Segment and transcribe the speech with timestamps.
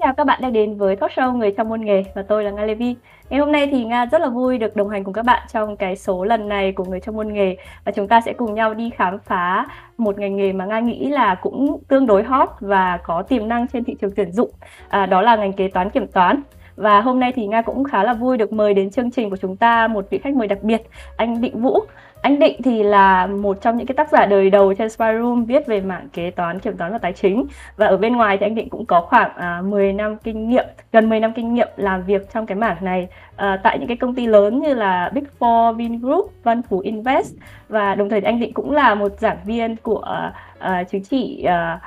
[0.00, 2.50] chào các bạn đang đến với talk show Người trong môn nghề và tôi là
[2.50, 2.96] Nga Levi.
[3.30, 5.76] Ngày hôm nay thì Nga rất là vui được đồng hành cùng các bạn trong
[5.76, 8.74] cái số lần này của Người trong môn nghề và chúng ta sẽ cùng nhau
[8.74, 9.66] đi khám phá
[9.98, 13.68] một ngành nghề mà Nga nghĩ là cũng tương đối hot và có tiềm năng
[13.68, 14.50] trên thị trường tuyển dụng.
[14.88, 16.42] À, đó là ngành kế toán kiểm toán.
[16.80, 19.36] Và hôm nay thì Nga cũng khá là vui được mời đến chương trình của
[19.36, 20.82] chúng ta một vị khách mời đặc biệt,
[21.16, 21.80] anh Định Vũ.
[22.22, 25.44] Anh Định thì là một trong những cái tác giả đời đầu trên Spy Room
[25.44, 27.46] viết về mảng kế toán, kiểm toán và tài chính.
[27.76, 30.64] Và ở bên ngoài thì anh Định cũng có khoảng à, 10 năm kinh nghiệm,
[30.92, 33.96] gần 10 năm kinh nghiệm làm việc trong cái mảng này à, tại những cái
[33.96, 37.34] công ty lớn như là Big Four, Vingroup, Văn Phú Invest
[37.68, 41.80] và đồng thời anh Định cũng là một giảng viên của uh, chứng chỉ uh,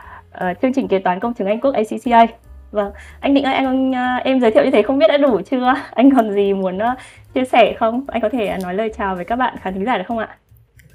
[0.52, 2.43] uh, chương trình kế toán công chứng Anh Quốc ACCA.
[2.74, 5.42] Vâng, anh Định ơi, anh uh, em giới thiệu như thế không biết đã đủ
[5.52, 5.74] chưa?
[5.92, 6.98] Anh còn gì muốn uh,
[7.34, 8.06] chia sẻ không?
[8.08, 10.38] Anh có thể nói lời chào với các bạn khán thính giả được không ạ?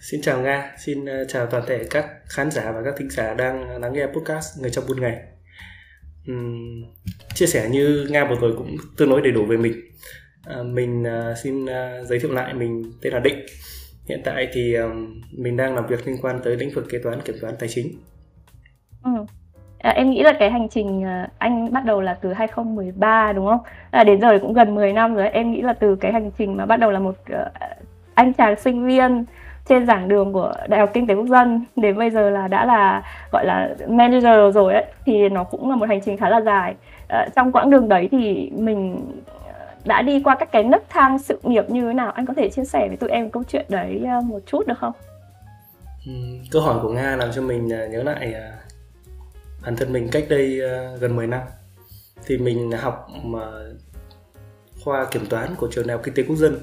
[0.01, 3.81] Xin chào Nga, xin chào toàn thể các khán giả và các thính giả đang
[3.81, 5.17] lắng nghe podcast Người trong buôn ngày.
[6.33, 6.85] Uhm,
[7.35, 9.73] chia sẻ như Nga vừa rồi cũng tương đối đầy đủ về mình.
[10.47, 11.71] À, mình uh, xin uh,
[12.09, 13.47] giới thiệu lại mình tên là Định.
[14.09, 17.21] Hiện tại thì um, mình đang làm việc liên quan tới lĩnh vực kế toán
[17.23, 17.87] kiểm toán tài chính.
[19.05, 19.11] Ừ.
[19.89, 23.47] À, em nghĩ là cái hành trình à, anh bắt đầu là từ 2013 đúng
[23.47, 23.61] không?
[23.91, 25.29] À, đến giờ cũng gần 10 năm rồi.
[25.29, 27.39] Em nghĩ là từ cái hành trình mà bắt đầu là một uh,
[28.15, 29.25] anh chàng sinh viên
[29.69, 32.65] trên giảng đường của Đại học Kinh tế Quốc dân đến bây giờ là đã
[32.65, 36.41] là gọi là manager rồi ấy thì nó cũng là một hành trình khá là
[36.41, 36.75] dài.
[37.09, 39.07] À, trong quãng đường đấy thì mình
[39.85, 42.11] đã đi qua các cái nấc thang sự nghiệp như thế nào?
[42.11, 44.93] Anh có thể chia sẻ với tụi em câu chuyện đấy một chút được không?
[46.51, 48.35] Câu hỏi của Nga làm cho mình nhớ lại
[49.69, 50.61] bản thân mình cách đây
[50.95, 51.41] uh, gần 10 năm
[52.27, 53.41] thì mình học mà
[54.81, 56.59] khoa kiểm toán của trường đại học kinh tế quốc dân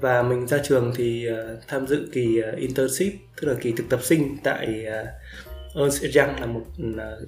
[0.00, 3.88] và mình ra trường thì uh, tham dự kỳ uh, internship tức là kỳ thực
[3.88, 4.86] tập sinh tại
[5.74, 6.62] Ernst Young là một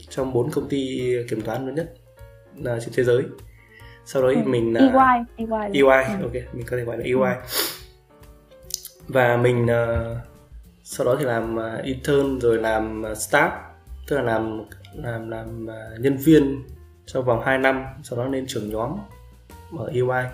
[0.09, 1.95] trong bốn công ty kiểm toán lớn nhất
[2.65, 3.23] trên thế giới
[4.05, 4.37] sau đó ừ.
[4.45, 4.89] mình EY
[5.37, 6.23] EY, EY ừ.
[6.23, 7.51] ok mình có thể gọi là EY ừ.
[9.09, 10.17] và mình uh,
[10.85, 13.68] sau đó thì làm intern rồi làm staff
[14.09, 14.63] tức là làm
[14.95, 16.63] làm làm uh, nhân viên
[17.07, 18.93] trong vòng 2 năm sau đó lên trưởng nhóm
[19.79, 20.29] ở EY.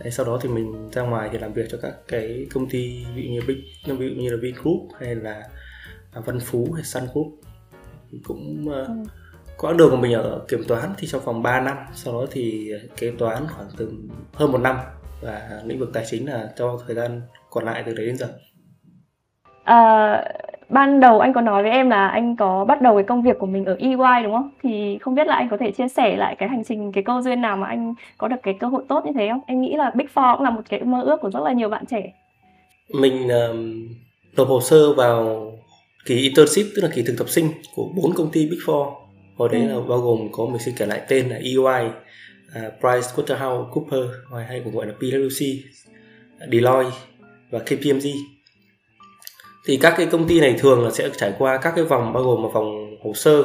[0.00, 3.04] Đấy, sau đó thì mình ra ngoài thì làm việc cho các cái công ty
[3.14, 3.62] ví dụ như Big
[3.98, 5.42] ví dụ như là Vingroup hay là
[6.12, 7.26] Văn Phú hay Sun Group.
[8.24, 8.94] Cũng uh, ừ.
[9.58, 12.72] quãng đường của mình ở kiểm toán thì trong vòng 3 năm sau đó thì
[12.96, 13.92] kế toán khoảng từ
[14.34, 14.76] hơn một năm.
[15.22, 18.28] Và lĩnh vực tài chính là cho thời gian còn lại từ đấy đến giờ.
[19.64, 20.24] À,
[20.68, 23.38] ban đầu anh có nói với em là anh có bắt đầu cái công việc
[23.38, 24.50] của mình ở EY đúng không?
[24.62, 27.20] Thì không biết là anh có thể chia sẻ lại cái hành trình cái cơ
[27.24, 29.40] duyên nào mà anh có được cái cơ hội tốt như thế không?
[29.46, 31.68] Em nghĩ là Big Four cũng là một cái mơ ước của rất là nhiều
[31.68, 32.12] bạn trẻ.
[33.00, 33.88] Mình um,
[34.36, 35.52] nộp hồ sơ vào
[36.06, 38.92] kỳ internship tức là kỳ thực tập sinh của bốn công ty Big Four.
[39.36, 39.68] Hồi đấy ừ.
[39.68, 41.92] là bao gồm có mình xin kể lại tên là EY, uh,
[42.54, 44.04] à, Price Waterhouse Cooper
[44.48, 45.56] hay còn gọi là PwC,
[46.52, 46.90] Deloitte
[47.50, 48.35] và KPMG
[49.66, 52.22] thì các cái công ty này thường là sẽ trải qua các cái vòng bao
[52.22, 53.44] gồm một vòng hồ sơ.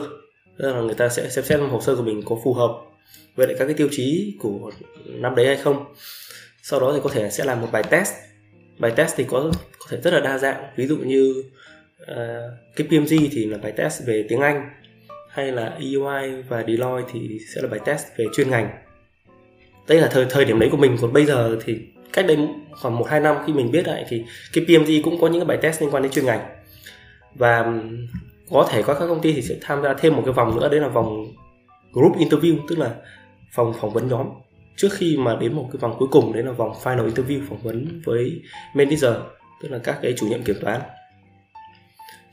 [0.57, 2.71] Tức là người ta sẽ xem xét hồ sơ của mình có phù hợp
[3.35, 4.71] với lại các cái tiêu chí của
[5.05, 5.85] năm đấy hay không.
[6.63, 8.13] Sau đó thì có thể sẽ làm một bài test.
[8.77, 10.63] Bài test thì có có thể rất là đa dạng.
[10.75, 11.43] Ví dụ như
[12.03, 12.07] uh,
[12.75, 14.69] cái PMG thì là bài test về tiếng Anh
[15.29, 15.95] hay là EY
[16.49, 18.69] và Deloitte thì sẽ là bài test về chuyên ngành.
[19.87, 20.97] Đây là thời thời điểm đấy của mình.
[21.01, 21.77] Còn bây giờ thì
[22.13, 22.37] cách đây
[22.71, 24.23] khoảng một hai năm khi mình biết lại thì
[24.53, 26.39] cái PMG cũng có những cái bài test liên quan đến chuyên ngành.
[27.35, 27.73] Và
[28.51, 30.69] có thể có các công ty thì sẽ tham gia thêm một cái vòng nữa,
[30.69, 31.27] đấy là vòng
[31.93, 32.91] group interview, tức là
[33.51, 34.27] phòng phỏng vấn nhóm.
[34.75, 37.61] Trước khi mà đến một cái vòng cuối cùng, đấy là vòng final interview phỏng
[37.63, 38.41] vấn với
[38.73, 39.13] manager,
[39.61, 40.81] tức là các cái chủ nhiệm kiểm toán.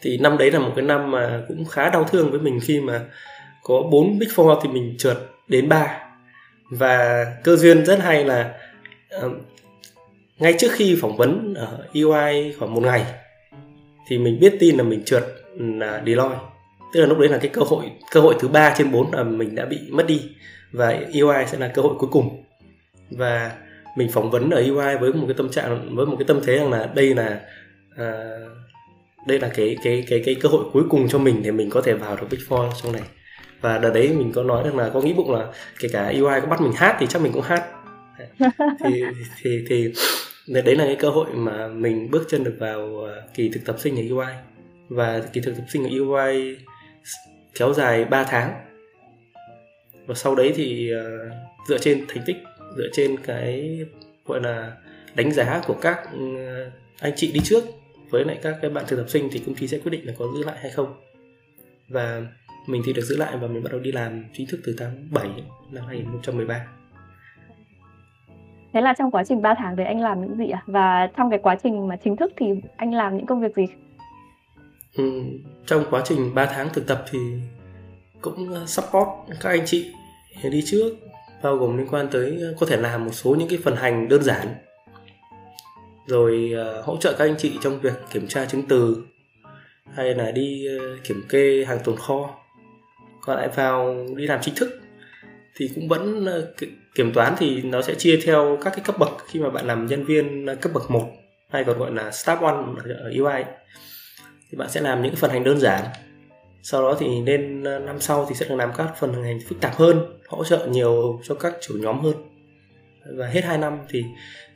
[0.00, 2.80] Thì năm đấy là một cái năm mà cũng khá đau thương với mình khi
[2.80, 3.00] mà
[3.62, 5.16] có bốn big four thì mình trượt
[5.48, 6.00] đến ba.
[6.70, 8.54] Và cơ duyên rất hay là
[10.38, 13.04] ngay trước khi phỏng vấn ở UI khoảng một ngày
[14.08, 15.24] thì mình biết tin là mình trượt
[15.58, 16.38] ừ, là Deloitte.
[16.92, 19.22] Tức là lúc đấy là cái cơ hội cơ hội thứ ba trên bốn là
[19.22, 20.22] mình đã bị mất đi
[20.72, 22.44] và UI sẽ là cơ hội cuối cùng.
[23.10, 23.52] Và
[23.96, 26.56] mình phỏng vấn ở UI với một cái tâm trạng với một cái tâm thế
[26.56, 27.40] rằng là đây là
[27.96, 28.38] à,
[29.26, 31.80] đây là cái cái cái cái cơ hội cuối cùng cho mình để mình có
[31.80, 33.02] thể vào được Big Four trong này.
[33.60, 35.46] Và đợt đấy mình có nói rằng là có nghĩ bụng là
[35.80, 37.64] kể cả UI có bắt mình hát thì chắc mình cũng hát.
[38.84, 39.02] Thì
[39.42, 39.92] thì thì
[40.48, 43.76] đấy là cái cơ hội mà mình bước chân được vào à, kỳ thực tập
[43.78, 44.32] sinh ở UI
[44.88, 46.56] và kỳ thực tập sinh ở UI
[47.58, 48.64] kéo dài 3 tháng.
[50.06, 51.04] Và sau đấy thì à,
[51.68, 52.36] dựa trên thành tích,
[52.76, 53.80] dựa trên cái,
[54.26, 54.76] gọi là,
[55.14, 56.20] đánh giá của các ừ,
[57.00, 57.64] anh chị đi trước
[58.10, 60.12] với lại các cái bạn thực tập sinh thì công ty sẽ quyết định là
[60.18, 61.00] có giữ lại hay không.
[61.88, 62.22] Và
[62.66, 65.08] mình thì được giữ lại và mình bắt đầu đi làm chính thức từ tháng
[65.10, 65.28] 7
[65.70, 66.66] năm 2013
[68.72, 70.62] Thế là trong quá trình 3 tháng đấy anh làm những gì ạ?
[70.62, 70.64] À?
[70.66, 73.66] Và trong cái quá trình mà chính thức thì anh làm những công việc gì?
[74.96, 75.22] Ừ,
[75.66, 77.18] trong quá trình 3 tháng thực tập thì
[78.20, 79.08] cũng ờ, support
[79.40, 79.92] các anh chị
[80.50, 80.96] đi trước
[81.42, 84.08] bao gồm liên quan tới ờ, có thể làm một số những cái phần hành
[84.08, 84.46] đơn giản
[86.06, 88.96] rồi uh, hỗ trợ các anh chị trong việc kiểm tra chứng từ
[89.94, 92.30] hay là đi uh, kiểm kê hàng tồn kho
[93.20, 94.80] còn lại vào đi làm chính thức
[95.58, 96.52] thì cũng vẫn ờ,
[96.94, 99.08] kiểm toán thì nó sẽ chia theo các cái cấp bậc.
[99.28, 101.10] Khi mà bạn làm nhân viên ờ, cấp bậc 1
[101.50, 103.44] hay còn gọi là staff one ở UI
[104.50, 105.84] thì bạn sẽ làm những phần hành đơn giản.
[106.62, 109.60] Sau đó thì nên ờ, năm sau thì sẽ được làm các phần hành phức
[109.60, 112.14] tạp hơn, hỗ trợ nhiều cho các chủ nhóm hơn.
[113.16, 114.04] Và hết 2 năm thì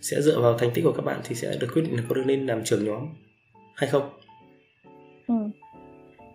[0.00, 2.14] sẽ dựa vào thành tích của các bạn thì sẽ được quyết định là có
[2.14, 3.08] được nên làm trưởng nhóm
[3.74, 4.10] hay không.
[5.28, 5.34] Ừ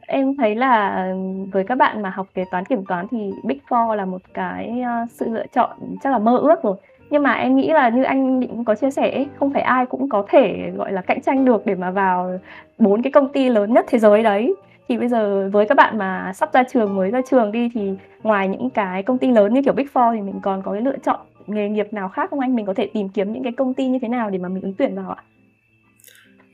[0.08, 1.06] em thấy là
[1.52, 4.82] với các bạn mà học kế toán, kiểm toán thì Big Four là một cái
[4.82, 5.70] ờ, sự lựa chọn
[6.04, 6.76] chắc là mơ ước rồi
[7.10, 10.10] nhưng mà em nghĩ là như anh định có chia sẻ không phải ai cũng
[10.10, 12.40] có thể, gọi là, cạnh tranh được để mà vào
[12.78, 14.56] bốn cái công ty lớn nhất thế giới đấy
[14.88, 17.94] thì bây giờ với các bạn mà sắp ra trường, mới ra trường đi thì
[18.24, 20.82] ngoài những cái công ty lớn như kiểu Big Four thì mình còn có cái
[20.82, 22.56] lựa chọn nghề nghiệp nào khác không anh?
[22.56, 24.64] Mình có thể tìm kiếm những cái công ty như thế nào để mà mình
[24.64, 25.24] ứng tuyển vào ạ?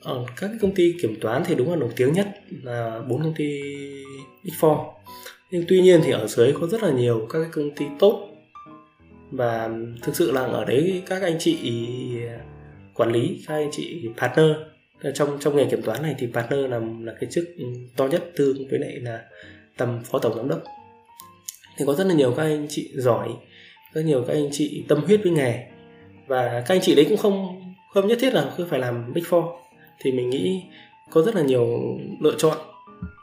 [0.04, 2.28] Ở các cái công ty kiểm toán thì đúng là nổi tiếng nhất
[2.64, 3.62] là bốn công ty
[4.44, 4.92] Big Four.
[5.52, 8.30] Nhưng tuy nhiên thì ở dưới có rất là nhiều các cái công ty tốt.
[9.32, 9.70] Và
[10.02, 11.58] thực sự là ở đấy các anh chị
[12.94, 14.46] quản lý, các anh chị partner
[15.14, 17.46] trong trong nghề kiểm toán này thì partner là là cái chức
[17.98, 19.22] to nhất tương với lại là
[19.78, 20.64] tầm phó tổng giám đốc.
[21.78, 23.30] Thì có rất là nhiều các anh chị giỏi
[23.94, 25.64] rất nhiều các anh chị tâm huyết với nghề.
[26.28, 27.62] Và các anh chị đấy cũng không
[27.94, 29.58] không nhất thiết là cứ phải làm big four
[30.04, 30.64] thì mình nghĩ
[31.12, 32.58] có rất là nhiều lựa chọn.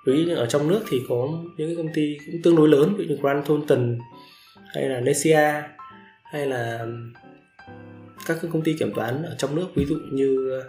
[0.06, 2.94] Ví dụ ở trong nước thì có những cái công ty cũng tương đối lớn,
[2.98, 3.98] ví dụ như Grant Thornton,
[4.74, 5.62] hay là Nesia
[6.24, 6.86] hay là
[8.26, 10.66] các cái công ty kiểm toán ở trong nước, ví dụ như ờ,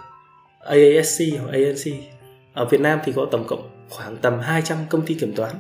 [0.59, 1.93] AASC hoặc ANC
[2.53, 5.55] ở Việt Nam thì có tổng cộng khoảng tầm 200 công ty kiểm toán.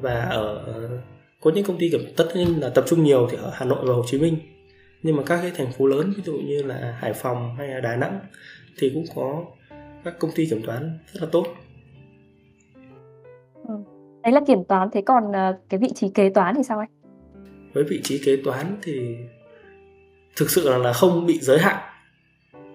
[0.00, 0.98] Và ở ờ,
[1.40, 3.78] có những công ty kiểm, tất nhiên là tập trung nhiều thì ở Hà Nội
[3.82, 4.38] và Hồ Chí Minh.
[5.02, 7.80] Nhưng mà các cái thành phố lớn, ví dụ như là Hải Phòng hay là
[7.80, 8.20] Đà Nẵng
[8.78, 9.44] thì cũng có
[10.04, 11.46] các công ty kiểm toán rất là tốt.
[13.68, 13.74] Ừ.
[14.22, 16.88] đấy là kiểm toán thế còn ờ, cái vị trí kế toán thì sao anh?
[17.72, 19.16] Với vị trí kế toán thì
[20.36, 21.76] thực sự là, là không bị giới hạn.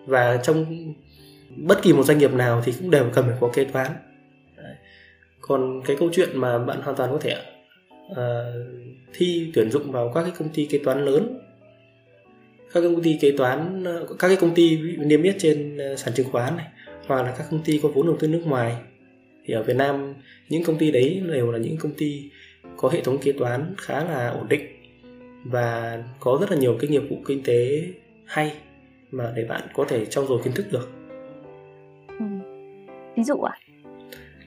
[0.05, 0.65] Và trong
[1.57, 3.91] bất kỳ một doanh nghiệp nào thì cũng đều cần phải có kế toán.
[5.41, 7.35] Còn cái câu chuyện mà bạn hoàn toàn có thể
[8.11, 8.17] uh,
[9.13, 11.39] thi tuyển dụng vào các cái công ty kế toán lớn
[12.73, 13.83] các công ty kế toán
[14.19, 16.65] các cái công ty niêm yết trên ờ, sàn chứng khoán này
[17.07, 18.75] hoặc là các công ty có vốn đầu tư nước ngoài
[19.45, 20.13] thì ở Việt Nam
[20.49, 22.29] những công ty đấy đều là những công ty
[22.77, 24.61] có hệ thống kế toán khá là ổn định
[25.43, 27.83] và có rất là nhiều cái nghiệp vụ kinh tế
[28.25, 28.51] hay
[29.11, 30.89] mà để bạn có thể trau dồi kiến thức được
[32.07, 32.25] ừ.
[33.15, 33.61] ví dụ ạ à?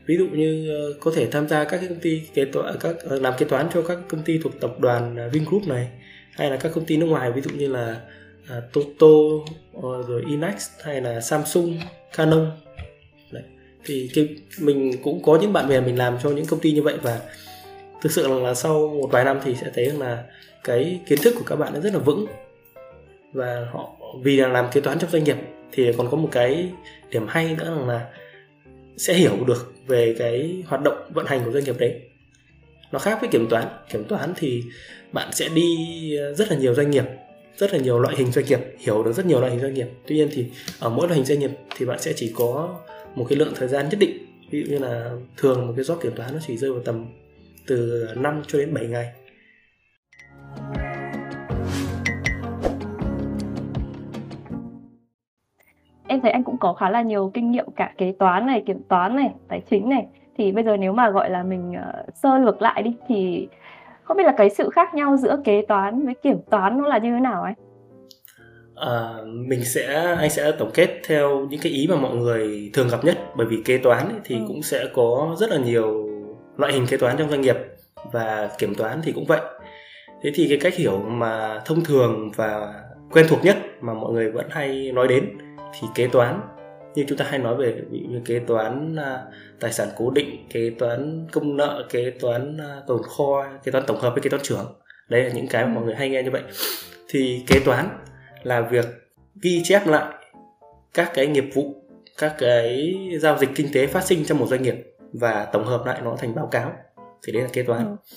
[0.06, 2.96] ví dụ như ờ, có thể tham gia các cái công ty kế toán các
[3.00, 5.88] ờ, làm kế toán cho các công ty thuộc tập đoàn Vingroup này
[6.36, 8.00] hay là các công ty nước ngoài ví dụ như là
[8.42, 9.06] uh, Toto
[9.82, 11.78] ờ, rồi Inex hay là Samsung,
[12.16, 12.50] Canon.
[13.30, 13.42] Đấy.
[13.84, 14.28] thì cái,
[14.60, 17.20] mình cũng có những bạn bè mình làm cho những công ty như vậy và
[18.02, 20.24] thực sự là, là sau một vài năm thì sẽ thấy là
[20.64, 22.26] cái kiến thức của các bạn nó rất là vững.
[23.32, 25.36] Và họ vì là làm kế toán trong doanh nghiệp
[25.72, 26.70] thì còn có một cái
[27.10, 28.08] điểm hay nữa là
[28.96, 32.00] sẽ hiểu được về cái hoạt động vận hành của doanh nghiệp đấy
[32.94, 33.64] nó khác với kiểm toán.
[33.90, 34.62] Kiểm toán thì
[35.12, 35.76] bạn sẽ đi
[36.16, 37.04] ờ, rất là nhiều doanh nghiệp,
[37.56, 39.86] rất là nhiều loại hình doanh nghiệp, hiểu được rất nhiều loại hình doanh nghiệp.
[40.06, 40.46] Tuy nhiên thì
[40.80, 42.78] ở mỗi loại hình doanh nghiệp thì bạn sẽ chỉ có
[43.14, 44.18] một cái lượng thời gian nhất định.
[44.50, 47.06] Ví dụ như là thường một cái job kiểm toán nó chỉ rơi vào tầm
[47.66, 49.12] từ 5 cho đến 7 ngày.
[56.08, 58.82] Em thấy anh cũng có khá là nhiều kinh nghiệm cả kế toán này, kiểm
[58.88, 60.06] toán này, tài chính này
[60.36, 63.48] thì bây giờ nếu mà gọi là mình uh, sơ lược lại đi thì
[64.02, 66.98] không biết là cái sự khác nhau giữa kế toán với kiểm toán nó là
[66.98, 67.54] như thế nào anh
[68.74, 72.88] à, mình sẽ anh sẽ tổng kết theo những cái ý mà mọi người thường
[72.88, 73.18] gặp nhất.
[73.36, 74.44] Bởi vì kế toán ấy, thì ừ.
[74.48, 76.08] cũng sẽ có rất là nhiều
[76.56, 77.56] loại hình kế toán trong doanh nghiệp
[78.12, 79.40] và kiểm toán thì cũng vậy.
[80.22, 82.74] Thế thì cái cách hiểu mà thông thường và
[83.12, 85.38] quen thuộc nhất mà mọi người vẫn hay nói đến
[85.72, 86.40] thì kế toán
[86.94, 90.10] như chúng ta hay nói về ví dụ như kế toán uh, tài sản cố
[90.10, 94.22] định kế toán công nợ kế toán uh, tồn kho kế toán tổng hợp với
[94.22, 94.80] kế toán trưởng.
[95.08, 96.42] Đấy là những cái mà mọi người hay nghe như vậy.
[97.08, 97.88] Thì kế toán
[98.42, 98.86] là việc
[99.42, 100.14] ghi chép lại
[100.94, 101.74] các cái nghiệp vụ
[102.18, 104.74] các cái giao dịch kinh tế phát sinh trong một doanh nghiệp
[105.12, 106.72] và tổng hợp lại nó thành báo cáo.
[107.26, 107.86] Thì đấy là kế toán.
[107.86, 108.16] Ừ.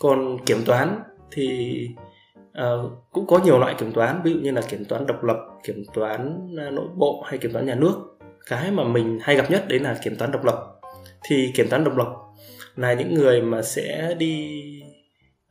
[0.00, 1.78] còn kiểm toán thì
[2.56, 5.36] Ờ, cũng có nhiều loại kiểm toán ví dụ như là kiểm toán độc lập
[5.62, 9.50] kiểm toán à, nội bộ hay kiểm toán nhà nước cái mà mình hay gặp
[9.50, 10.80] nhất đấy là kiểm toán độc lập
[11.24, 12.06] thì kiểm toán độc lập
[12.76, 14.62] là những người mà sẽ đi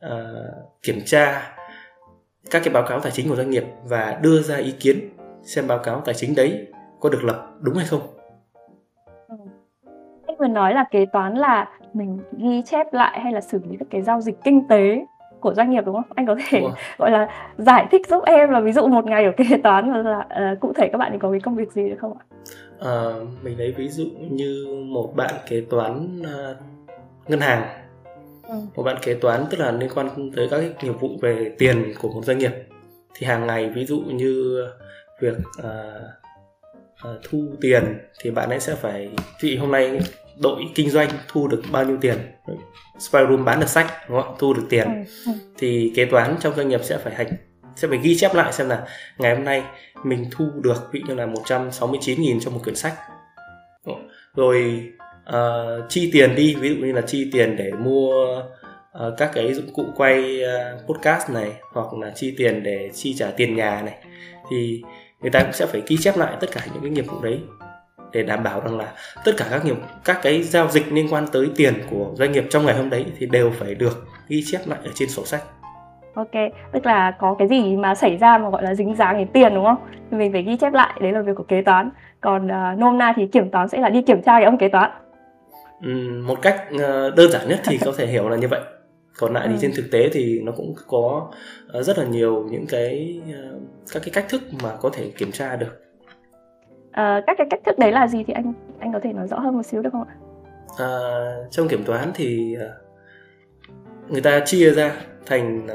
[0.06, 0.10] uh,
[0.82, 1.52] kiểm tra
[2.50, 5.10] các cái báo cáo tài chính của doanh nghiệp và đưa ra ý kiến
[5.42, 6.66] xem báo cáo tài chính đấy
[7.00, 8.00] có được lập đúng hay không.
[9.28, 9.36] Ừ.
[10.26, 13.76] Anh vừa nói là kế toán là mình ghi chép lại hay là xử lý
[13.78, 15.06] các cái giao dịch kinh tế
[15.40, 16.04] của doanh nghiệp đúng không?
[16.14, 16.62] Anh có thể
[16.98, 20.18] gọi là giải thích giúp em là ví dụ một ngày ở kế toán là
[20.52, 22.24] uh, cụ thể các bạn thì có cái công việc gì được không ạ?
[22.80, 22.94] À,
[23.42, 26.56] mình lấy ví dụ như một bạn kế toán uh,
[27.28, 27.62] ngân hàng
[28.48, 28.54] ừ.
[28.74, 31.92] một bạn kế toán tức là liên quan tới các cái nghiệp vụ về tiền
[32.02, 32.52] của một doanh nghiệp
[33.14, 34.64] thì hàng ngày ví dụ như
[35.20, 35.66] việc uh,
[37.10, 40.00] uh, thu tiền thì bạn ấy sẽ phải vị hôm nay
[40.40, 42.18] đội kinh doanh thu được bao nhiêu tiền?
[42.98, 44.34] Spy room bán được sách đúng không?
[44.38, 44.88] thu được tiền.
[44.88, 45.32] Ừ, ừ.
[45.58, 47.32] thì kế toán trong doanh nghiệp sẽ phải hành
[47.76, 48.86] sẽ phải ghi chép lại xem là
[49.18, 49.62] ngày hôm nay
[50.04, 52.94] mình thu được ví dụ như là 169.000 cho một quyển sách.
[54.34, 54.82] Rồi
[55.28, 59.54] uh, chi tiền đi ví dụ như là chi tiền để mua uh, các cái
[59.54, 63.82] dụng cụ quay uh, podcast này hoặc là chi tiền để chi trả tiền nhà
[63.82, 63.98] này.
[64.50, 64.82] Thì
[65.20, 67.40] người ta cũng sẽ phải ghi chép lại tất cả những cái nghiệp vụ đấy
[68.16, 68.92] để đảm bảo rằng là
[69.24, 72.46] tất cả các nghiệp các cái giao dịch liên quan tới tiền của doanh nghiệp
[72.50, 75.42] trong ngày hôm đấy thì đều phải được ghi chép lại ở trên sổ sách
[76.14, 76.30] Ok,
[76.72, 79.54] tức là có cái gì mà xảy ra mà gọi là dính dáng đến tiền
[79.54, 79.76] đúng không?
[80.10, 81.90] Thì mình phải ghi chép lại, đấy là việc của kế toán.
[82.20, 84.68] Còn uh, nôm na thì kiểm toán sẽ là đi kiểm tra cái ông kế
[84.68, 84.90] toán.
[85.82, 86.80] Ừ, một cách uh,
[87.16, 88.60] đơn giản nhất thì có thể hiểu là như vậy.
[89.18, 89.50] Còn lại ừ.
[89.52, 91.30] thì trên thực tế thì nó cũng có
[91.78, 95.32] uh, rất là nhiều những cái uh, các cái cách thức mà có thể kiểm
[95.32, 95.85] tra được.
[97.00, 99.38] Uh, các cái cách thức đấy là gì thì anh anh có thể nói rõ
[99.38, 100.14] hơn một xíu được không ạ?
[100.68, 104.92] Uh, trong kiểm toán thì uh, người ta chia ra
[105.26, 105.66] thành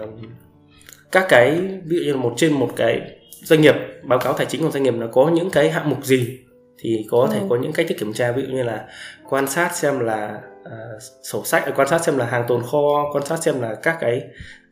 [1.12, 1.52] các cái
[1.86, 3.02] ví dụ như một trên một cái
[3.44, 6.06] doanh nghiệp báo cáo tài chính của doanh nghiệp nó có những cái hạng mục
[6.06, 6.40] gì
[6.80, 7.46] thì có thể ừ.
[7.50, 8.86] có những cách thức kiểm tra ví dụ như là
[9.30, 13.26] quan sát xem là uh, sổ sách quan sát xem là hàng tồn kho quan
[13.26, 14.22] sát xem là các cái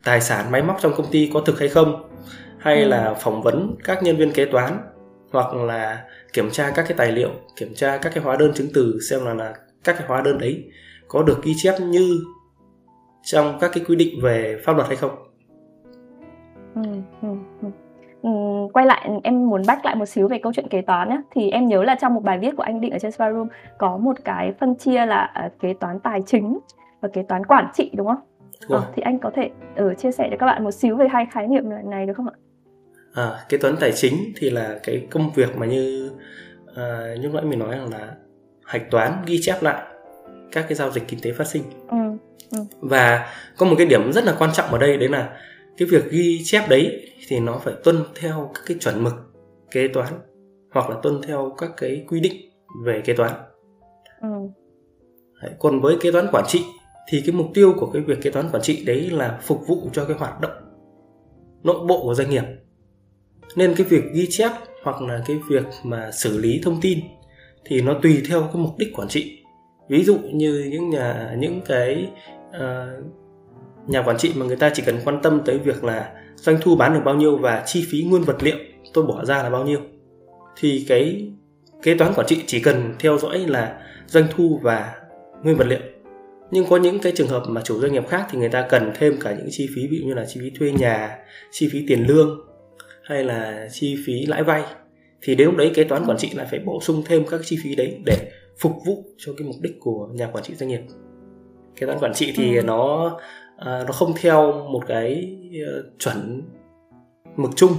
[0.04, 2.10] tài sản máy móc trong công ty có thực hay không
[2.58, 2.88] hay ừ.
[2.88, 4.78] là phỏng vấn các nhân viên kế toán
[5.32, 8.68] hoặc là kiểm tra các cái tài liệu kiểm tra các cái hóa đơn chứng
[8.74, 10.64] từ xem là là các cái hóa đơn đấy
[11.08, 12.20] có được ghi chép như
[13.22, 15.10] trong các cái quy định về pháp luật hay không
[16.74, 16.82] ừ,
[17.22, 17.28] ừ,
[17.62, 17.68] ừ.
[18.22, 18.30] Ừ,
[18.72, 21.50] quay lại em muốn bách lại một xíu về câu chuyện kế toán nhé thì
[21.50, 24.16] em nhớ là trong một bài viết của anh định ở trên Spyroom có một
[24.24, 26.58] cái phân chia là uh, kế toán tài chính
[27.00, 28.20] và kế toán quản trị đúng không?
[28.68, 31.26] Ờ, thì anh có thể ở chia sẻ cho các bạn một xíu về hai
[31.30, 32.34] khái niệm này được không ạ?
[33.12, 36.10] À, kế toán tài chính thì là cái công việc mà như
[36.70, 38.14] uh, như nãy mình nói rằng là
[38.64, 39.86] hạch toán ghi chép lại
[40.52, 41.62] các cái giao dịch kinh tế phát sinh.
[41.90, 41.96] Ừ
[42.50, 42.58] Ừ.
[42.80, 43.26] và
[43.56, 45.36] có một cái điểm rất là quan trọng ở đây đấy là
[45.76, 49.14] cái việc ghi chép đấy thì nó phải tuân theo các cái chuẩn mực
[49.70, 50.12] kế toán
[50.72, 52.32] hoặc là tuân theo các cái quy định
[52.84, 53.32] về kế toán
[54.20, 54.28] ừ.
[55.42, 56.64] Đấy, còn với kế toán quản trị
[57.08, 59.90] thì cái mục tiêu của cái việc kế toán quản trị đấy là phục vụ
[59.92, 60.52] cho cái hoạt động
[61.62, 62.44] nội bộ của doanh nghiệp
[63.56, 64.50] nên cái việc ghi chép
[64.82, 67.00] hoặc là cái việc mà xử lý thông tin
[67.64, 69.38] thì nó tùy theo cái mục đích quản trị.
[69.88, 72.08] Ví dụ như những nhà những cái
[72.48, 73.04] uh,
[73.86, 76.76] nhà quản trị mà người ta chỉ cần quan tâm tới việc là doanh thu
[76.76, 78.56] bán được bao nhiêu và chi phí nguyên vật liệu
[78.94, 79.80] tôi bỏ ra là bao nhiêu.
[80.56, 81.32] Thì cái
[81.82, 84.94] kế toán quản trị chỉ cần theo dõi là doanh thu và
[85.42, 85.80] nguyên vật liệu.
[86.50, 88.92] Nhưng có những cái trường hợp mà chủ doanh nghiệp khác thì người ta cần
[88.98, 91.18] thêm cả những chi phí ví dụ như là chi phí thuê nhà
[91.50, 92.49] chi phí tiền lương
[93.10, 94.62] hay là chi phí lãi vay
[95.22, 97.58] thì đến lúc đấy kế toán quản trị lại phải bổ sung thêm các chi
[97.62, 98.16] phí đấy để
[98.60, 100.80] phục vụ cho cái mục đích của nhà quản trị doanh nghiệp
[101.76, 102.62] kế toán quản trị thì ừ.
[102.62, 103.12] nó
[103.56, 106.42] à, nó không theo một cái uh, chuẩn
[107.36, 107.72] mực chung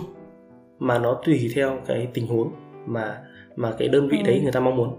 [0.79, 2.51] mà nó tùy theo cái tình huống
[2.85, 3.17] mà
[3.55, 4.23] mà cái đơn vị ừ.
[4.27, 4.97] đấy người ta mong muốn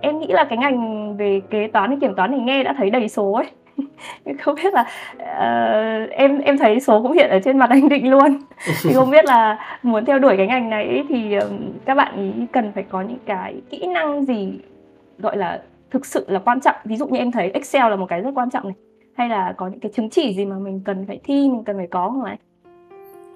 [0.00, 2.90] em nghĩ là cái ngành về kế toán hay kiểm toán thì nghe đã thấy
[2.90, 3.46] đầy số ấy
[4.40, 4.80] không biết là
[5.14, 8.38] uh, em em thấy số cũng hiện ở trên mặt anh định luôn.
[8.82, 12.46] Thì không biết là muốn theo đuổi cái ngành này thì um, các bạn ý
[12.52, 14.58] cần phải có những cái kỹ năng gì
[15.18, 16.76] gọi là thực sự là quan trọng?
[16.84, 18.74] Ví dụ như em thấy Excel là một cái rất quan trọng này.
[19.14, 21.76] Hay là có những cái chứng chỉ gì mà mình cần phải thi mình cần
[21.76, 22.36] phải có không ạ?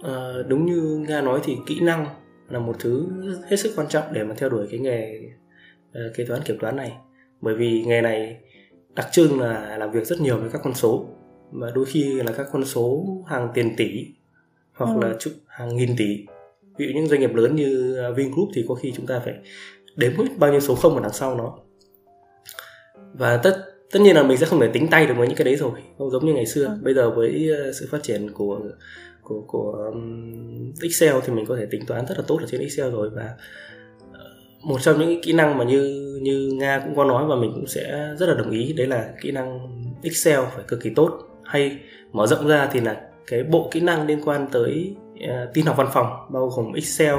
[0.03, 0.17] À,
[0.49, 2.07] đúng như nga nói thì kỹ năng
[2.49, 3.09] là một thứ
[3.51, 5.21] hết sức quan trọng để mà theo đuổi cái nghề
[5.91, 6.93] uh, kế toán kiểm toán này.
[7.41, 8.37] Bởi vì nghề này
[8.97, 11.07] đặc trưng là làm việc rất nhiều với các con số.
[11.53, 14.07] Và đôi khi là các con số hàng tiền tỷ
[14.73, 15.07] hoặc ừ.
[15.07, 16.27] là chục hàng nghìn tỷ.
[16.79, 19.35] Ví dụ những doanh nghiệp lớn như Vingroup thì có khi chúng ta phải
[19.97, 21.59] đếm hết bao nhiêu số không ở đằng sau nó.
[23.13, 25.45] Và tất tất nhiên là mình sẽ không thể tính tay được với những cái
[25.45, 26.65] đấy rồi không giống như ngày xưa.
[26.65, 26.79] Ừ.
[26.83, 28.61] bây giờ với ờ, sự phát triển của
[29.23, 32.61] của của um, Excel thì mình có thể tính toán rất là tốt ở trên
[32.61, 33.11] Excel rồi.
[33.11, 33.35] Và
[34.67, 37.67] một trong những kỹ năng mà như như Nga cũng có nói và mình cũng
[37.67, 39.61] sẽ rất là đồng ý đấy là kỹ năng
[40.03, 41.11] Excel phải cực kỳ tốt
[41.45, 41.79] hay
[42.13, 45.77] mở rộng ra thì là cái bộ kỹ năng liên quan tới uh, tin học
[45.77, 47.15] văn phòng bao gồm Excel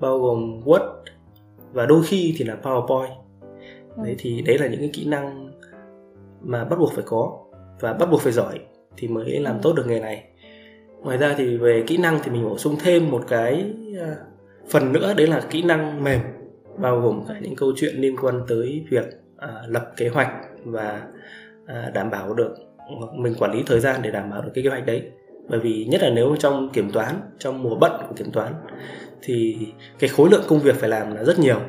[0.00, 0.88] bao gồm Word
[1.72, 3.14] và đôi khi thì là PowerPoint
[3.96, 4.02] ừ.
[4.04, 5.50] đấy thì đấy là những cái kỹ năng
[6.40, 7.38] mà bắt buộc phải có
[7.80, 8.58] và bắt buộc phải giỏi
[8.96, 9.60] thì mới làm ừ.
[9.62, 10.24] tốt được nghề này
[11.02, 14.18] ngoài ra thì về kỹ năng thì mình bổ sung thêm một cái uh,
[14.68, 16.20] phần nữa đấy là kỹ năng mềm
[16.80, 19.04] bao gồm cả những câu chuyện liên quan tới việc
[19.44, 20.32] uh, lập kế hoạch
[20.64, 21.02] và
[21.62, 22.54] uh, đảm bảo được
[23.14, 25.02] mình quản lý thời gian để đảm bảo được cái kế hoạch đấy.
[25.48, 28.54] Bởi vì nhất là nếu trong kiểm toán trong mùa bận của kiểm toán
[29.22, 29.56] thì
[29.98, 31.60] cái khối lượng công việc phải làm là rất nhiều.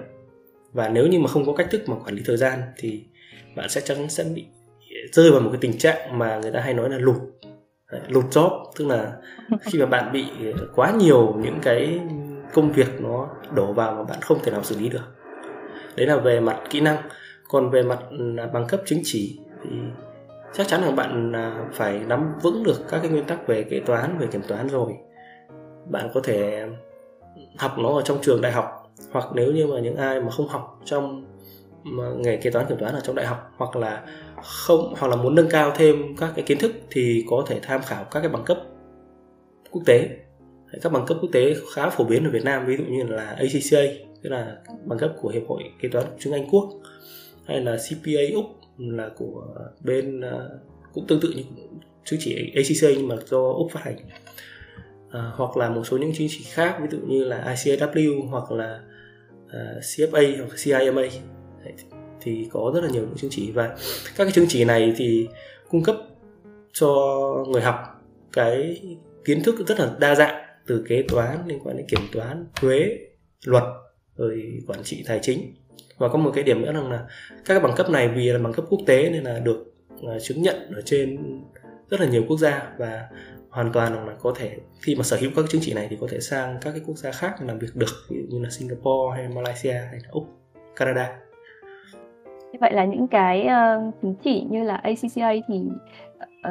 [0.74, 3.04] Và nếu như mà không có cách thức mà quản lý thời gian thì
[3.56, 4.46] bạn sẽ chắn sẽ bị
[5.12, 7.16] rơi vào một cái tình trạng mà người ta hay nói là lụt.
[8.08, 9.13] Lụt job tức là
[9.62, 10.25] khi mà bạn bị
[10.75, 12.00] quá nhiều những cái
[12.53, 15.03] công việc nó đổ vào mà bạn không thể nào xử lý được.
[15.96, 16.98] Đấy là về mặt kỹ năng.
[17.50, 18.00] Còn về mặt
[18.38, 19.70] à, bằng cấp chứng chỉ thì
[20.53, 23.79] chắc chắn là bạn à, phải nắm vững được các cái nguyên tắc về kế
[23.79, 24.94] toán, về kiểm toán rồi.
[25.89, 26.68] Bạn có thể
[27.58, 30.48] học nó ở trong trường đại học, hoặc nếu như mà những ai mà không
[30.48, 31.25] học trong
[32.18, 34.03] nghề kế toán, kiểm toán ở trong đại học, hoặc là
[34.44, 37.82] không, hoặc là muốn nâng cao thêm các cái kiến thức thì có thể tham
[37.82, 38.58] khảo các cái bằng cấp
[39.72, 40.10] quốc tế
[40.82, 43.26] các bằng cấp quốc tế khá phổ biến ở Việt Nam ví dụ như là
[43.26, 43.82] ACCA
[44.22, 46.70] tức là bằng cấp của hiệp hội kế toán chứng Anh Quốc
[47.46, 48.46] hay là CPA úc
[48.78, 49.48] là của
[49.82, 50.60] bên ờ,
[50.94, 51.44] cũng tương tự như
[52.06, 53.98] chứng chỉ ACCA nhưng mà do úc phát hành.
[55.12, 58.52] À, hoặc là một số những chứng chỉ khác ví dụ như là ICAW hoặc
[58.52, 58.80] là
[59.50, 61.02] ờ, uh, CFA hoặc CIMA
[62.22, 63.52] thì có rất là nhiều những chứng chỉ.
[63.52, 63.68] Và
[64.16, 65.28] các cái chứng chỉ này thì
[65.70, 65.96] cung cấp
[66.74, 66.96] cho
[67.48, 67.76] người học
[68.34, 68.82] cái
[69.26, 72.97] kiến thức rất là đa dạng từ kế toán liên quan đến kiểm toán thuế
[73.45, 73.63] luật
[74.15, 75.53] rồi quản trị tài chính
[75.97, 77.05] và có một cái điểm nữa rằng là
[77.45, 79.73] các cái bằng cấp này vì là bằng cấp quốc tế nên là được
[80.08, 81.17] à, chứng nhận ở trên
[81.89, 83.08] rất là nhiều quốc gia và
[83.49, 86.08] hoàn toàn là có thể khi mà sở hữu các chứng chỉ này thì có
[86.12, 89.15] thể sang các cái quốc gia khác làm việc được ví dụ như là Singapore
[89.15, 90.27] hay Malaysia hay là Úc,
[90.75, 91.19] Canada.
[92.60, 95.62] Vậy là những cái uh, chứng chỉ như là ACCA thì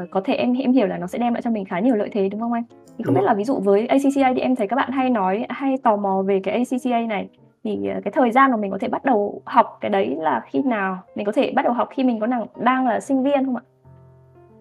[0.02, 1.94] uh, có thể em em hiểu là nó sẽ đem lại cho mình khá nhiều
[1.94, 2.64] lợi thế đúng không anh?
[2.98, 5.46] Thì không biết là ví dụ với ACCA thì em thấy các bạn hay nói
[5.48, 7.28] hay tò mò về cái ACCA này
[7.64, 10.62] thì cái thời gian mà mình có thể bắt đầu học cái đấy là khi
[10.62, 10.98] nào?
[11.14, 13.56] Mình có thể bắt đầu học khi mình có đang đang là sinh viên không
[13.56, 13.62] ạ?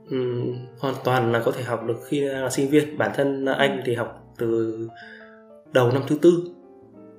[0.09, 0.17] Ừ,
[0.79, 3.95] hoàn toàn là có thể học được khi là sinh viên bản thân anh thì
[3.95, 4.89] học từ
[5.73, 6.43] đầu năm thứ tư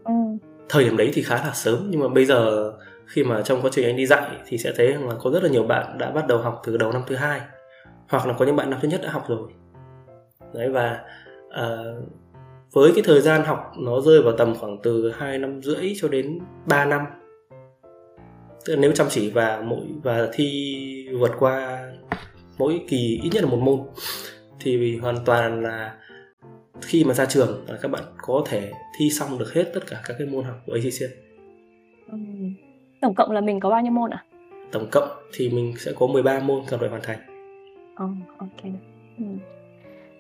[0.04, 0.12] ừ.
[0.68, 2.72] thời điểm đấy thì khá là sớm nhưng mà bây giờ
[3.06, 5.48] khi mà trong quá trình anh đi dạy thì sẽ thấy là có rất là
[5.48, 7.40] nhiều bạn đã bắt đầu học từ đầu năm thứ hai
[8.08, 9.48] hoặc là có những bạn năm thứ nhất đã học rồi
[10.54, 11.00] đấy và
[11.46, 12.08] uh,
[12.72, 16.08] với cái thời gian học nó rơi vào tầm khoảng từ 2 năm rưỡi cho
[16.08, 17.02] đến 3 năm
[18.64, 21.84] tức là nếu chăm chỉ và mỗi và thi vượt qua
[22.58, 23.80] mỗi kỳ ít nhất là một môn
[24.60, 25.94] thì hoàn toàn là
[26.80, 30.02] khi mà ra trường là các bạn có thể thi xong được hết tất cả
[30.04, 31.12] các cái môn học của ACCN.
[32.12, 32.18] Ừ.
[33.00, 34.24] Tổng cộng là mình có bao nhiêu môn ạ?
[34.24, 34.38] À?
[34.72, 37.18] Tổng cộng thì mình sẽ có 13 môn cần phải hoàn thành.
[38.04, 38.72] Oh, ok.
[39.18, 39.24] Ừ.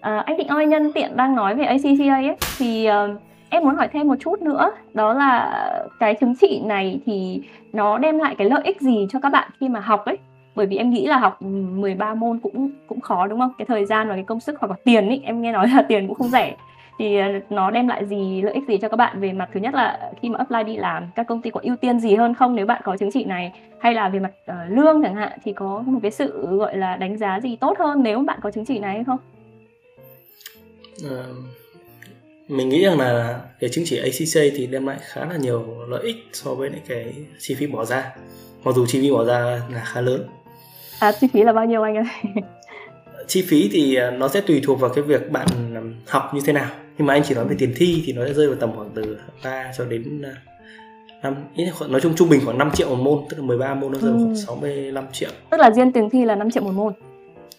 [0.00, 3.76] À, anh Thịnh ơi, nhân tiện đang nói về ACCA ấy, thì uh, em muốn
[3.76, 5.62] hỏi thêm một chút nữa, đó là
[5.98, 9.50] cái chứng chỉ này thì nó đem lại cái lợi ích gì cho các bạn
[9.60, 10.18] khi mà học ấy?
[10.58, 13.66] bởi vì em nghĩ là học ừ, 13 môn cũng cũng khó đúng không cái
[13.66, 16.08] thời gian và cái công sức hoặc là tiền ấy em nghe nói là tiền
[16.08, 16.56] cũng không rẻ
[16.98, 19.60] thì ờ, nó đem lại gì lợi ích gì cho các bạn về mặt thứ
[19.60, 22.34] nhất là khi mà apply đi làm các công ty có ưu tiên gì hơn
[22.34, 23.52] không nếu bạn có chứng chỉ này?
[23.78, 26.96] Hay là về mặt uh, lương chẳng hạn thì có một cái sự gọi là
[26.96, 29.18] đánh giá gì tốt hơn nếu bạn có chứng chỉ này hay không?
[31.10, 31.22] À,
[32.48, 36.02] mình nghĩ rằng là cái chứng chỉ ACC thì đem lại khá là nhiều lợi
[36.04, 38.14] ích so với những cái chi phí bỏ ra.
[38.64, 40.26] Mặc dù chi phí bỏ ra là khá lớn.
[41.00, 42.04] À chi phí là bao nhiêu anh ơi?
[43.26, 45.48] chi phí thì nó sẽ tùy thuộc vào cái việc bạn
[46.08, 48.34] học như thế nào nhưng mà anh chỉ nói về tiền thi thì nó sẽ
[48.34, 50.34] rơi vào tầm khoảng từ 3 cho đến à,
[51.22, 51.36] năm
[51.88, 54.12] nói chung trung bình khoảng 5 triệu một môn tức là 13 môn nó rơi
[54.12, 55.10] vào khoảng 65 ừ.
[55.12, 56.92] triệu tức là riêng tiền thi là 5 triệu một môn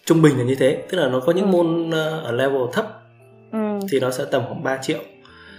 [0.04, 1.50] trung bình là như thế tức là nó có những ừ.
[1.50, 3.02] môn à, ở level thấp
[3.52, 3.78] ừ.
[3.90, 5.00] thì nó sẽ tầm khoảng 3 triệu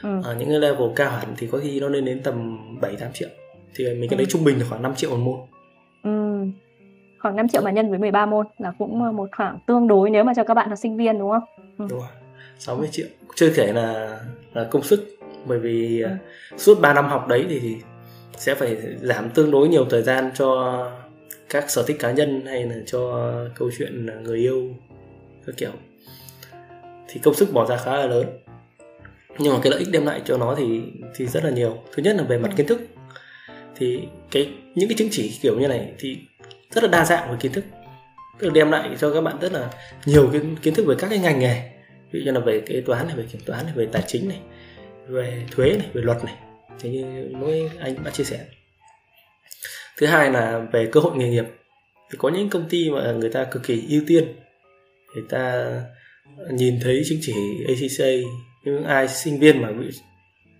[0.03, 0.21] ừ.
[0.23, 3.09] ở những cái level cao hẳn thì có khi nó lên đến tầm 7 8
[3.13, 3.29] triệu
[3.75, 4.21] thì mình cái ừ.
[4.21, 5.39] đấy trung bình là khoảng 5 triệu một môn
[6.03, 6.45] ừ
[7.21, 10.23] khoảng 5 triệu mà nhân với 13 môn là cũng một khoảng tương đối nếu
[10.23, 11.43] mà cho các bạn là sinh viên đúng không?
[11.77, 11.85] Ừ.
[11.89, 12.07] Đúng rồi.
[12.61, 13.07] 60 triệu.
[13.35, 14.19] Chưa thể là
[14.53, 15.17] là công sức.
[15.45, 16.09] Bởi vì ừ.
[16.57, 17.75] suốt 3 năm học đấy thì, thì
[18.37, 20.91] sẽ phải giảm tương đối nhiều thời gian cho
[21.49, 24.69] các sở thích cá nhân hay là cho câu chuyện người yêu
[25.45, 25.71] các kiểu.
[27.07, 28.25] Thì công sức bỏ ra khá là lớn.
[29.39, 30.81] Nhưng mà cái lợi ích đem lại cho nó thì
[31.15, 31.77] thì rất là nhiều.
[31.93, 32.81] Thứ nhất là về mặt kiến thức.
[33.75, 33.99] Thì
[34.31, 36.17] cái những cái chứng chỉ kiểu như này thì
[36.71, 37.63] rất là đa dạng về kiến thức.
[38.39, 39.69] Tức là đem lại cho các bạn rất là
[40.05, 41.80] nhiều cái kiến thức về các cái ngành nghề
[42.11, 44.29] ví dụ như là về kế toán này về kiểm toán này về tài chính
[44.29, 44.39] này
[45.07, 46.35] về thuế này về luật này.
[46.79, 48.45] Thì như mỗi anh đã chia sẻ.
[49.97, 51.45] Thứ hai là về cơ hội nghề nghiệp.
[52.11, 54.23] Thì có những công ty mà người ta cực kỳ ưu tiên.
[55.15, 55.73] Người ta
[56.51, 57.33] nhìn thấy chứng chỉ
[57.67, 58.27] ACCA
[58.63, 59.89] những ai sinh viên mà bị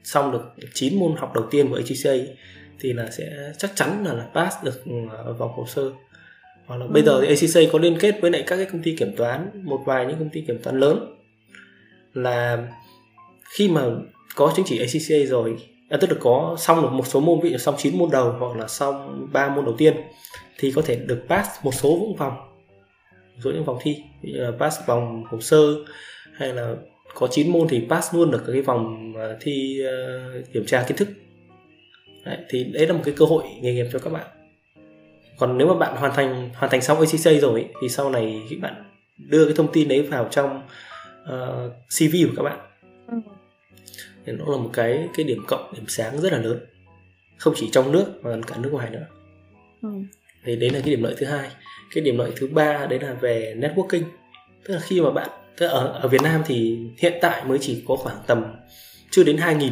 [0.03, 0.41] xong được
[0.73, 2.33] 9 môn học đầu tiên của ACCA
[2.79, 4.93] thì là sẽ chắc chắn là, là pass được ừ,
[5.37, 5.91] vào hồ sơ.
[6.65, 6.91] Hoặc là ừ.
[6.91, 9.49] bây giờ thì ACCA có liên kết với lại các cái công ty kiểm toán
[9.53, 11.20] một vài những công ty kiểm toán lớn
[12.13, 12.67] là
[13.57, 13.81] khi mà
[14.35, 15.57] có chứng chỉ ACCA rồi
[15.89, 18.35] à, tức là có xong được một số môn ví dụ xong 9 môn đầu
[18.39, 19.93] hoặc là xong 3 môn đầu tiên
[20.57, 22.33] thì có thể được pass một số những vòng.
[23.11, 25.57] Một số những vòng thi ví dụ là pass vòng hồ sơ
[26.33, 26.75] hay là
[27.13, 30.97] có 9 môn thì pass luôn được cái vòng à, thi uh, kiểm tra kiến
[30.97, 31.07] thức.
[32.25, 34.27] Đấy, thì đấy là một cái cơ hội nghề nghiệp cho các bạn.
[35.37, 38.55] Còn nếu mà bạn hoàn thành hoàn thành xong ACCA rồi thì sau này khi
[38.55, 38.73] bạn
[39.17, 40.61] đưa cái thông tin đấy vào trong
[41.23, 42.59] uh, ờ, CV của các bạn.
[43.07, 43.17] Ừ.
[44.25, 46.59] thì nó là một cái cái điểm cộng điểm sáng rất là lớn.
[47.37, 49.05] Không chỉ trong nước mà cả nước ngoài nữa.
[49.81, 49.89] Ừ.
[50.43, 51.49] thì đấy là cái điểm lợi thứ hai.
[51.93, 54.03] Cái điểm lợi thứ ba đấy là về networking.
[54.63, 57.57] Tức là khi mà bạn tức là ở ở Việt Nam thì hiện tại mới
[57.61, 58.43] chỉ có khoảng tầm
[59.11, 59.71] chưa đến 2.000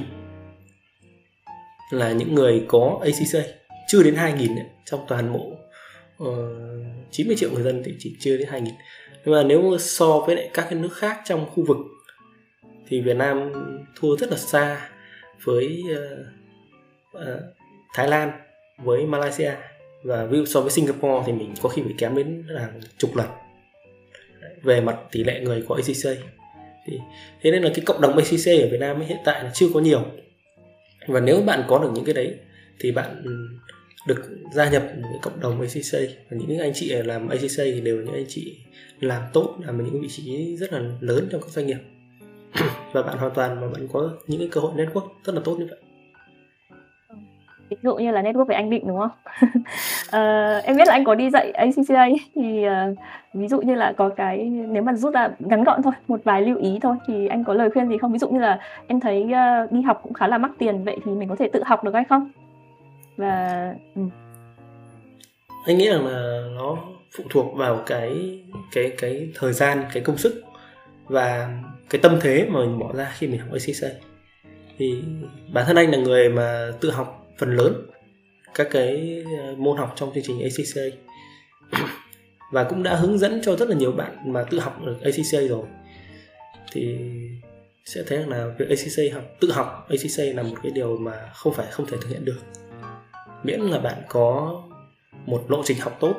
[1.92, 3.50] là những người có ACCA
[3.88, 5.46] chưa đến 2.000 trong toàn bộ
[6.24, 6.56] uh, ờ,
[7.12, 8.72] 90 triệu người dân thì chỉ chưa đến 2.000
[9.26, 11.78] nhưng mà nếu so với lại các cái nước khác trong khu vực
[12.88, 13.52] thì Việt Nam
[13.96, 14.90] thua rất là xa
[15.44, 17.42] với uh, uh,
[17.94, 18.32] Thái Lan
[18.78, 19.52] với Malaysia.
[20.04, 23.16] Và ví dụ so với Singapore thì mình có khi phải kém đến hàng chục
[23.16, 23.28] lần.
[24.64, 26.20] Về mặt tỷ lệ người có ACC
[26.86, 27.00] thì
[27.42, 29.80] thế nên là cái cộng đồng ACC ở Việt Nam hiện tại là chưa có
[29.80, 30.06] nhiều.
[31.08, 32.36] Và nếu bạn có được những cái đấy
[32.80, 33.24] thì bạn
[34.08, 37.98] được gia nhập một cộng đồng ACC và những anh chị làm ACC thì đều
[37.98, 38.58] là những anh chị
[39.00, 41.80] làm tốt làm ở những vị trí rất là lớn trong các doanh nghiệp.
[42.94, 45.56] Và bạn hoàn toàn mà bạn có những cái cơ hội network rất là tốt
[45.60, 45.80] như vậy.
[47.70, 49.10] Ví dụ như là network với anh định đúng không?
[50.08, 52.98] Uh, em biết là anh có đi dạy ACCA thì uh,
[53.34, 56.42] ví dụ như là có cái nếu mà rút ra ngắn gọn thôi một vài
[56.42, 58.12] lưu ý thôi thì anh có lời khuyên gì không?
[58.12, 60.98] Ví dụ như là em thấy uh, đi học cũng khá là mắc tiền vậy
[61.06, 62.32] thì mình có thể tự học được hay không?
[63.20, 64.02] Và ừ.
[65.66, 66.78] anh nghĩ rằng là nó
[67.18, 68.40] phụ thuộc vào cái
[68.72, 70.44] cái cái thời gian, cái công sức
[71.06, 73.96] và cái tâm thế mà mình bỏ ra khi mình học acc
[74.78, 75.04] thì
[75.54, 77.86] bản thân anh là người mà tự học phần lớn
[78.56, 80.94] các cái ờ, môn học trong chương trình acc
[82.52, 85.50] và cũng đã hướng dẫn cho rất là nhiều bạn mà tự học được acc
[85.50, 85.66] rồi.
[86.72, 86.98] Thì
[87.86, 91.54] sẽ thấy là việc acc học, tự học acc là một cái điều mà không
[91.54, 92.40] phải, không thể thực hiện được
[93.44, 94.62] miễn là bạn có
[95.26, 96.16] một lộ trình học tốt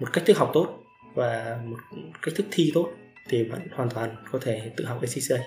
[0.00, 0.78] một cách thức học tốt
[1.14, 1.76] và một
[2.22, 2.88] cách thức thi tốt
[3.28, 5.44] thì bạn hoàn toàn có thể tự học ACCA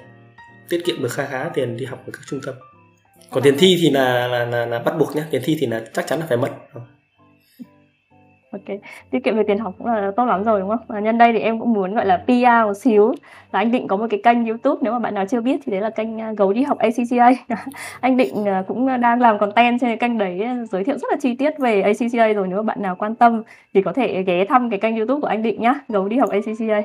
[0.69, 2.55] tiết kiệm được khá khá tiền đi học ở các trung tâm.
[3.29, 5.85] Còn tiền thi thì là là là, là bắt buộc nhé tiền thi thì là
[5.93, 6.49] chắc chắn là phải mất
[8.51, 8.77] Ok,
[9.09, 10.79] tiết kiệm về tiền học cũng là tốt lắm rồi đúng không?
[10.87, 13.11] Và nhân đây thì em cũng muốn gọi là PR một xíu
[13.51, 15.71] là anh Định có một cái kênh YouTube nếu mà bạn nào chưa biết thì
[15.71, 17.31] đấy là kênh à, Gấu đi học ACCA.
[18.01, 21.07] anh Định à, cũng đang làm content trên cái kênh đấy à, giới thiệu rất
[21.11, 24.23] là chi tiết về ACCA rồi nếu mà bạn nào quan tâm thì có thể
[24.23, 26.81] ghé thăm cái kênh YouTube của anh Định nhá, Gấu đi học ACCA.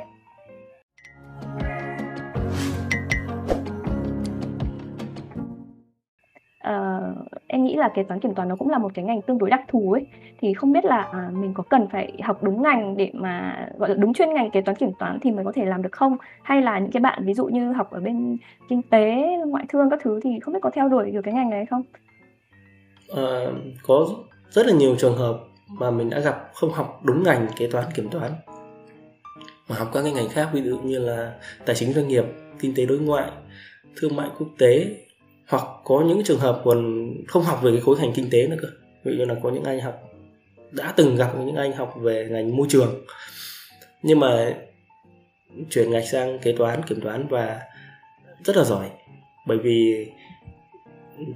[6.71, 9.39] Uh, em nghĩ là kế toán kiểm toán nó cũng là một cái ngành tương
[9.39, 10.07] đối đặc thù ấy.
[10.41, 13.89] Thì không biết là uh, mình có cần phải học đúng ngành để mà gọi
[13.89, 16.17] là đúng chuyên ngành kế toán kiểm toán thì mới có thể làm được không?
[16.43, 18.37] Hay là những cái bạn ví dụ như học ở bên
[18.69, 21.51] kinh tế ngoại thương các thứ thì không biết có theo đuổi được cái ngành
[21.51, 21.83] này hay không?
[23.13, 24.07] Uh, có
[24.51, 27.85] rất là nhiều trường hợp mà mình đã gặp không học đúng ngành kế toán
[27.95, 28.31] kiểm toán
[29.69, 31.33] mà học các cái ngành khác ví dụ như là
[31.67, 32.25] tài chính doanh nghiệp
[32.59, 33.31] kinh tế đối ngoại
[33.97, 34.97] thương mại quốc tế
[35.49, 38.57] hoặc có những trường hợp còn không học về cái khối ngành kinh tế nữa
[38.63, 38.69] cơ.
[39.05, 40.03] Ví dụ như là có những anh học,
[40.71, 43.05] đã từng gặp những anh học về ngành môi trường,
[44.03, 44.55] nhưng mà
[45.71, 47.61] chuyển ngạch sang kế toán, kiểm toán và
[48.45, 48.91] rất là giỏi.
[49.47, 50.07] Bởi vì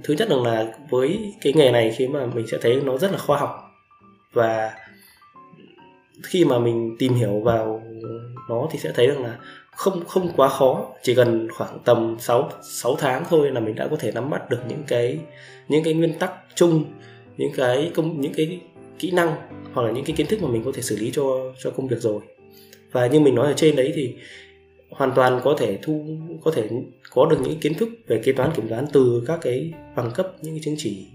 [0.03, 3.17] thứ nhất là với cái nghề này khi mà mình sẽ thấy nó rất là
[3.17, 3.71] khoa học
[4.33, 4.71] và
[6.23, 7.83] khi mà mình tìm hiểu vào
[8.49, 9.37] nó thì sẽ thấy rằng là
[9.71, 10.87] không không quá khó.
[11.03, 14.49] Chỉ cần khoảng tầm 6 6 tháng thôi là mình đã có thể nắm bắt
[14.49, 15.19] được những cái
[15.67, 16.85] những cái nguyên tắc chung,
[17.37, 18.59] những cái công, những cái
[18.99, 19.35] kỹ năng
[19.73, 21.23] hoặc là những cái kiến thức mà mình có thể xử lý cho
[21.59, 22.21] cho công việc rồi.
[22.91, 24.15] Và như mình nói ở trên đấy thì
[24.89, 26.05] hoàn toàn có thể thu,
[26.43, 26.69] có thể
[27.11, 30.33] có được những kiến thức về kế toán kiểm toán từ các cái bằng cấp,
[30.41, 31.05] những cái chứng chỉ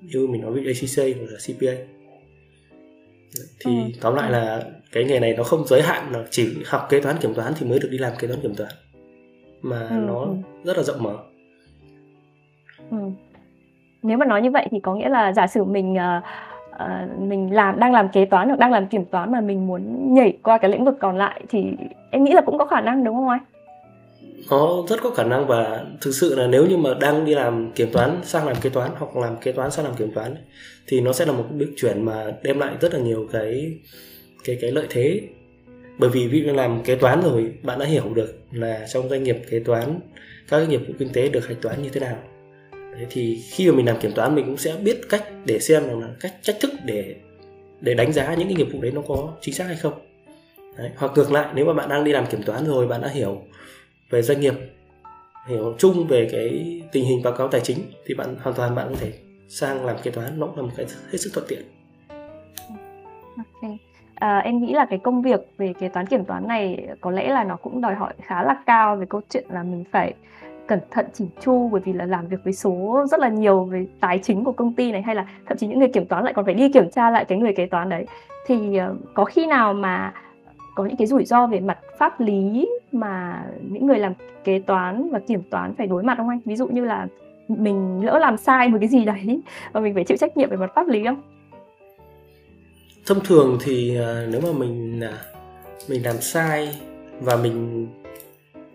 [0.00, 1.95] như mình nói với ACC hoặc là CPA
[3.34, 3.98] thì ừ.
[4.00, 4.62] tóm lại là
[4.92, 7.66] cái nghề này nó không giới hạn là chỉ học kế toán kiểm toán thì
[7.66, 8.70] mới được đi làm kế toán kiểm toán
[9.62, 9.96] mà ừ.
[10.06, 10.34] nó ừ.
[10.64, 11.16] rất là rộng mở
[12.90, 12.96] ừ.
[14.02, 16.24] nếu mà nói như vậy thì có nghĩa là giả sử mình uh,
[16.74, 20.14] uh, mình làm đang làm kế toán hoặc đang làm kiểm toán mà mình muốn
[20.14, 21.72] nhảy qua cái lĩnh vực còn lại thì
[22.10, 23.40] em nghĩ là cũng có khả năng đúng không anh?
[24.50, 27.72] Nó rất có khả năng và thực sự là nếu như mà đang đi làm
[27.72, 30.36] kiểm toán sang làm kế toán hoặc làm kế toán sang làm kiểm toán
[30.86, 33.72] thì nó sẽ là một bước chuyển mà đem lại rất là nhiều cái
[34.44, 35.20] cái cái lợi thế
[35.98, 39.22] bởi vì ví dụ làm kế toán rồi bạn đã hiểu được là trong doanh
[39.22, 40.00] nghiệp kế toán
[40.48, 42.16] các cái nghiệp vụ kinh tế được hạch toán như thế nào
[42.72, 46.00] Đấy, thì khi mà mình làm kiểm toán mình cũng sẽ biết cách để xem
[46.00, 47.14] là cách cách thức để
[47.80, 49.92] để đánh giá những cái nghiệp vụ đấy nó có chính xác hay không
[50.78, 50.90] đấy.
[50.96, 53.42] hoặc ngược lại nếu mà bạn đang đi làm kiểm toán rồi bạn đã hiểu
[54.10, 54.54] về doanh nghiệp
[55.46, 58.86] hiểu chung về cái tình hình báo cáo tài chính thì bạn hoàn toàn bạn
[58.90, 59.12] có thể
[59.48, 61.62] sang làm kế toán nó cũng là một cái hết sức thuận tiện
[63.36, 63.78] okay.
[64.14, 67.28] à, em nghĩ là cái công việc về kế toán kiểm toán này có lẽ
[67.28, 70.14] là nó cũng đòi hỏi khá là cao về câu chuyện là mình phải
[70.66, 73.86] cẩn thận chỉnh chu bởi vì là làm việc với số rất là nhiều về
[74.00, 76.32] tài chính của công ty này hay là thậm chí những người kiểm toán lại
[76.32, 78.06] còn phải đi kiểm tra lại cái người kế toán đấy
[78.46, 80.12] thì uh, có khi nào mà
[80.76, 84.12] có những cái rủi ro về mặt pháp lý mà những người làm
[84.44, 86.40] kế toán và kiểm toán phải đối mặt không anh?
[86.44, 87.06] Ví dụ như là
[87.48, 89.40] mình lỡ làm sai một cái gì đấy
[89.72, 91.22] và mình phải chịu trách nhiệm về mặt pháp lý không?
[93.06, 96.80] Thông thường thì uh, nếu mà mình uh, mình làm sai
[97.20, 97.88] và mình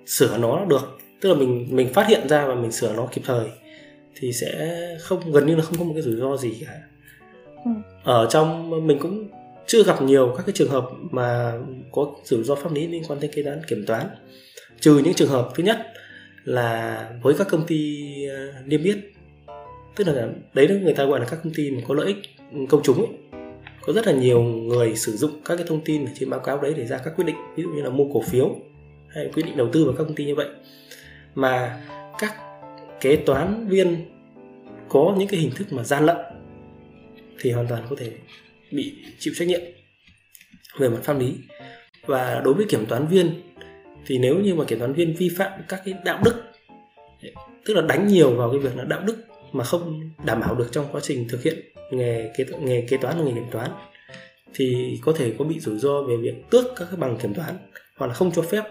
[0.05, 0.97] sửa nó được.
[1.21, 3.45] Tức là mình mình phát hiện ra và mình sửa nó kịp thời
[4.15, 6.73] thì sẽ không gần như là không có một cái rủi ro gì cả.
[7.65, 7.71] Ừ.
[8.03, 9.27] ở trong mình cũng
[9.71, 11.53] chưa gặp nhiều các cái trường hợp mà
[11.91, 14.07] có rủi ro pháp lý liên quan đến kế toán kiểm toán.
[14.79, 15.77] Trừ những trường hợp thứ nhất
[16.43, 18.97] là với các công ty à, niêm yết.
[19.95, 22.17] Tức là đấy là người ta gọi là các công ty mà có lợi ích
[22.53, 23.41] ừ, công chúng ấy.
[23.81, 26.73] có rất là nhiều người sử dụng các cái thông tin trên báo cáo đấy
[26.77, 28.55] để ra các quyết định, ví dụ như là mua cổ phiếu
[29.07, 30.47] hay quyết định đầu tư vào các công ty như vậy.
[31.35, 31.81] Mà
[32.19, 32.35] các
[33.01, 34.05] kế toán viên
[34.89, 36.17] có những cái hình thức mà gian lận
[37.39, 38.11] thì hoàn toàn có thể
[38.71, 39.61] bị chịu trách nhiệm
[40.77, 41.33] về mặt pháp lý.
[42.05, 43.41] Và đối với kiểm toán viên
[44.05, 46.43] thì nếu như mà kiểm toán viên vi phạm các cái đạo đức
[47.65, 49.17] tức là đánh nhiều vào cái việc là đạo đức
[49.51, 51.59] mà không đảm bảo được trong quá trình thực hiện
[51.91, 53.71] nghề kế nghề kế toán và nghề kiểm toán
[54.53, 57.57] thì có thể có bị rủi ro về việc tước các cái bằng kiểm toán
[57.97, 58.63] hoặc là không cho phép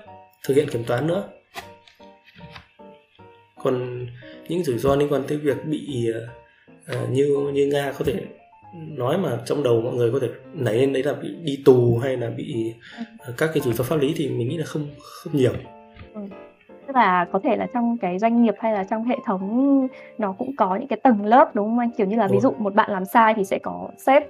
[0.45, 1.29] thực hiện kiểm toán nữa.
[3.63, 4.07] Còn
[4.49, 6.09] những rủi ro liên quan tới việc bị
[6.93, 8.15] uh, như như nga có thể
[8.75, 11.99] nói mà trong đầu mọi người có thể nảy lên đấy là bị đi tù
[12.03, 12.75] hay là bị
[13.29, 15.53] uh, các cái rủi ro pháp lý thì mình nghĩ là không không nhiều.
[16.15, 16.21] Ừ.
[16.87, 20.33] tức là có thể là trong cái doanh nghiệp hay là trong hệ thống nó
[20.33, 21.91] cũng có những cái tầng lớp đúng không anh?
[21.91, 24.23] Kiểu như là ví dụ một bạn làm sai thì sẽ có sếp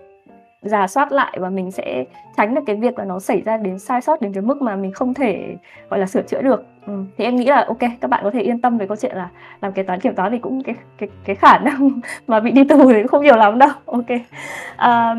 [0.62, 2.04] giả soát lại và mình sẽ
[2.36, 4.76] tránh được cái việc là nó xảy ra đến sai sót đến cái mức mà
[4.76, 5.56] mình không thể
[5.90, 6.64] gọi là sửa chữa được.
[6.86, 7.04] Ừ.
[7.18, 9.28] thì em nghĩ là ok các bạn có thể yên tâm về câu chuyện là
[9.60, 12.64] làm kế toán kiểm toán thì cũng cái cái cái khả năng mà bị đi
[12.64, 13.70] tù thì không nhiều lắm đâu.
[13.84, 14.06] Ok.
[14.76, 15.16] À,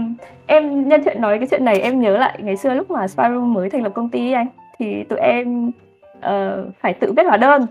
[0.47, 3.53] em nhân chuyện nói cái chuyện này em nhớ lại ngày xưa lúc mà Spyroom
[3.53, 4.47] mới thành lập công ty anh
[4.79, 5.71] thì tụi em
[6.17, 7.65] uh, phải tự viết hóa đơn.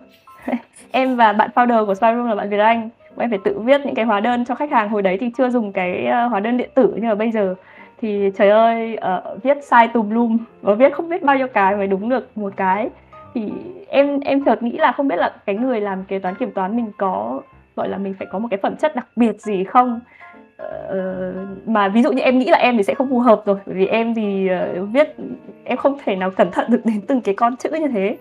[0.91, 3.95] Em và bạn founder của Spyroom là bạn Việt Anh em phải tự viết những
[3.95, 4.89] cái hóa đơn cho khách hàng.
[4.89, 7.55] Hồi đấy thì chưa dùng cái ờ, hóa đơn điện tử như là bây giờ
[8.01, 10.39] thì trời ơi uh, viết sai tùm lum.
[10.61, 12.89] Và viết không biết bao nhiêu cái mới đúng được một cái.
[13.35, 13.53] Thì
[13.89, 16.77] em em chợt nghĩ là không biết là cái người làm kế toán kiểm toán
[16.77, 17.41] mình có
[17.77, 20.01] gọi là mình phải có một cái phẩm chất đặc biệt gì không?
[20.63, 23.57] Uh, mà ví dụ như em nghĩ là em thì sẽ không phù hợp rồi.
[23.67, 24.49] Bởi vì em thì
[24.81, 25.17] uh, viết
[25.65, 28.17] em không thể nào cẩn thận được đến từng cái con chữ như thế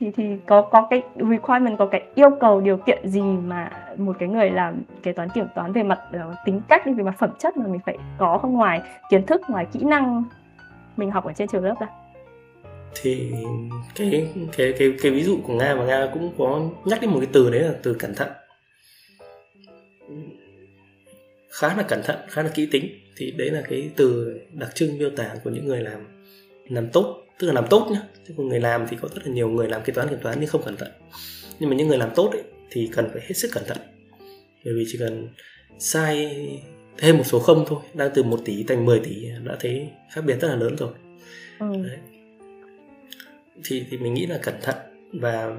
[0.00, 4.16] thì thì có có cái requirement có cái yêu cầu điều kiện gì mà một
[4.18, 7.30] cái người làm kế toán kiểm toán về mặt uh, tính cách về mặt phẩm
[7.38, 8.52] chất mà mình phải có không?
[8.52, 10.24] Ngoài kiến thức ngoài kỹ năng
[10.96, 11.86] mình học ở trên trường lớp ra.
[13.02, 13.32] Thì
[13.94, 17.18] cái cái cái cái ví dụ của nga mà nga cũng có nhắc đến một
[17.20, 18.28] cái từ đấy là từ cẩn thận.
[21.50, 22.84] Khá là cẩn thận khá là kỹ tính.
[23.16, 26.00] Thì đấy là cái từ đặc trưng miêu tả của những người làm
[26.68, 29.32] làm tốt tức là làm tốt nhá chứ còn người làm thì có rất là
[29.32, 30.88] nhiều người làm kế toán kiểm toán nhưng không cẩn thận
[31.60, 33.78] nhưng mà những người làm tốt ấy, thì cần phải hết sức cẩn thận
[34.64, 35.28] bởi vì chỉ cần
[35.78, 36.38] sai
[36.98, 40.20] thêm một số không thôi đang từ 1 tỷ thành 10 tỷ đã thấy khác
[40.26, 40.90] biệt rất là lớn rồi
[41.58, 41.66] ừ.
[41.88, 41.98] Đấy.
[43.64, 44.76] thì thì mình nghĩ là cẩn thận
[45.12, 45.56] và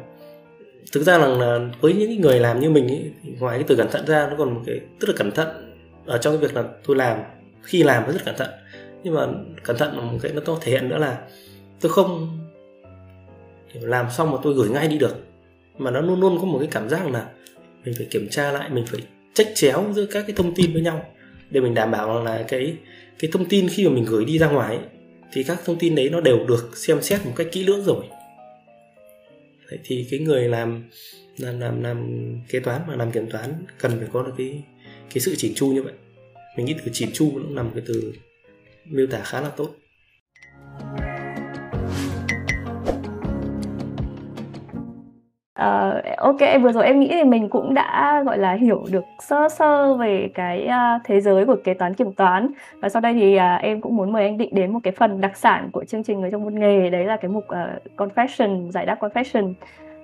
[0.92, 3.88] thực ra là, với những người làm như mình ấy, thì ngoài cái từ cẩn
[3.92, 5.48] thận ra nó còn một cái tức là cẩn thận
[6.06, 7.20] ở trong cái việc là tôi làm
[7.62, 8.50] khi làm tôi rất cẩn thận
[9.04, 9.28] nhưng mà
[9.64, 11.22] cẩn thận là một cái nó to thể hiện nữa là
[11.82, 12.40] tôi không
[13.74, 15.16] làm xong mà tôi gửi ngay đi được.
[15.78, 17.30] Mà nó luôn luôn có một cái cảm giác là
[17.86, 19.02] mình phải kiểm tra lại mình phải
[19.34, 21.06] trách chéo giữa các cái thông tin với nhau.
[21.50, 22.76] Để mình đảm bảo là cái
[23.20, 24.86] cái thông tin khi mà mình gửi đi ra ngoài ấy,
[25.34, 28.06] thì các thông tin đấy nó đều được xem xét một cách kỹ lưỡng rồi.
[29.70, 30.84] Đấy, thì cái người làm
[31.38, 32.08] làm làm làm
[32.50, 34.64] kế toán mà làm kiểm toán cần phải có được cái
[35.14, 35.94] cái sự chỉn chu như vậy.
[36.58, 38.14] Mình nghĩ từ chỉn chu cũng nằm cái từ
[38.86, 39.76] miêu tả khá là tốt.
[45.62, 49.50] Uh, ok vừa rồi em nghĩ thì mình cũng đã gọi là hiểu được sơ
[49.50, 52.48] sơ về cái uh, thế giới của kế toán kiểm toán
[52.82, 55.22] và sau đây thì uh, em cũng muốn mời anh định đến một cái phần
[55.22, 58.72] đặc sản của chương trình người trong một nghề đấy là cái mục uh, confession
[58.72, 59.54] giải đáp confession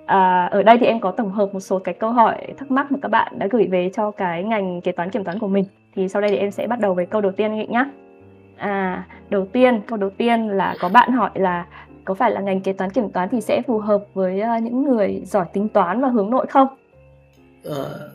[0.08, 2.92] À, ở đây thì em có tổng hợp một số cái câu hỏi thắc mắc
[2.92, 5.64] mà các bạn đã gửi về cho cái ngành kế toán kiểm toán của mình.
[5.94, 7.84] Thì sau đây thì em sẽ bắt đầu với câu đầu tiên anh nhé.
[8.56, 11.66] À, đầu tiên, câu đầu tiên là có bạn hỏi là
[12.08, 14.84] có phải là ngành kế toán kiểm toán thì sẽ phù hợp với uh, những
[14.84, 16.68] người giỏi tính toán và hướng nội không?
[17.64, 18.10] Ờ,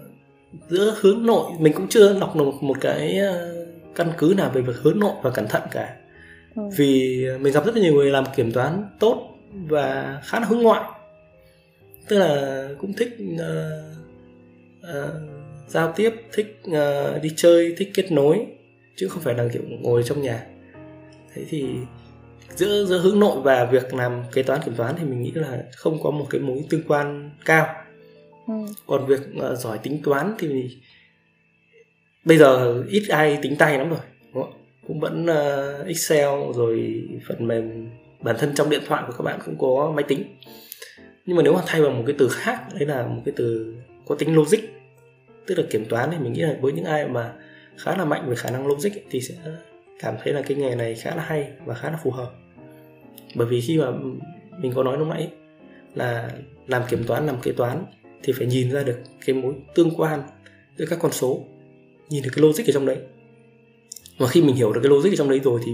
[0.69, 4.61] giữa hướng nội mình cũng chưa đọc được một cái uh, căn cứ nào về
[4.61, 5.95] việc hướng nội và cẩn thận cả.
[6.55, 6.61] Ừ.
[6.77, 9.29] Vì mình gặp rất là nhiều người làm kiểm toán tốt
[9.69, 10.81] và khá là hướng ngoại
[12.07, 13.39] tức là cũng thích uh,
[14.83, 15.13] uh,
[15.67, 18.45] giao tiếp thích uh, đi chơi thích kết nối
[18.95, 20.45] chứ không phải là kiểu ngồi trong nhà
[21.33, 21.65] thế thì
[22.55, 25.63] giữa giữa hướng nội và việc làm kế toán kiểm toán thì mình nghĩ là
[25.75, 27.75] không có một cái mối tương quan cao
[28.47, 28.53] ừ.
[28.87, 30.77] còn việc uh, giỏi tính toán thì
[32.25, 33.99] bây giờ ít ai tính tay lắm rồi
[34.33, 34.53] đúng không?
[34.87, 37.89] cũng vẫn uh, excel rồi phần mềm
[38.19, 40.23] bản thân trong điện thoại của các bạn cũng có máy tính
[41.25, 43.75] nhưng mà nếu mà thay bằng một cái từ khác đấy là một cái từ
[44.05, 44.59] có tính logic
[45.45, 47.33] tức là kiểm toán thì mình nghĩ là với những ai mà
[47.77, 49.35] khá là mạnh về khả năng logic thì sẽ
[49.99, 52.31] cảm thấy là cái nghề này khá là hay và khá là phù hợp
[53.35, 53.91] bởi vì khi mà
[54.57, 55.29] mình có nói lúc nãy
[55.95, 56.29] là
[56.67, 57.85] làm kiểm toán làm kế toán
[58.23, 60.21] thì phải nhìn ra được cái mối tương quan
[60.77, 61.39] giữa các con số
[62.09, 62.97] nhìn được cái logic ở trong đấy.
[64.17, 65.71] Và khi mình hiểu được cái logic ở trong đấy rồi thì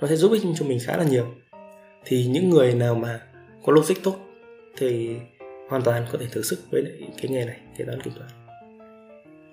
[0.00, 1.26] nó sẽ giúp ích cho mình khá là nhiều.
[2.04, 3.20] Thì những người nào mà
[3.64, 4.16] có logic tốt
[4.76, 5.16] thì
[5.68, 6.84] hoàn toàn có thể thử sức với
[7.22, 8.28] cái nghề này kế toán kiểm toán.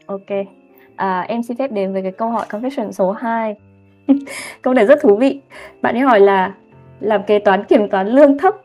[0.06, 0.48] Ok.
[0.96, 3.56] À, em xin phép đến với cái câu hỏi confession số 2
[4.62, 5.40] câu này rất thú vị.
[5.82, 6.56] Bạn ấy hỏi là
[7.06, 8.56] làm kế toán kiểm toán lương thấp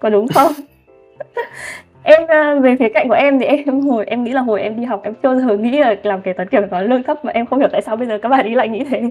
[0.00, 0.52] có đúng không?
[2.02, 4.76] Em à, về phía cạnh của em thì em hồi em nghĩ là hồi em
[4.76, 7.32] đi học em chưa giờ nghĩ là làm kế toán kiểm toán lương thấp mà
[7.32, 9.02] em không hiểu tại sao bây giờ các bạn ấy lại nghĩ thế.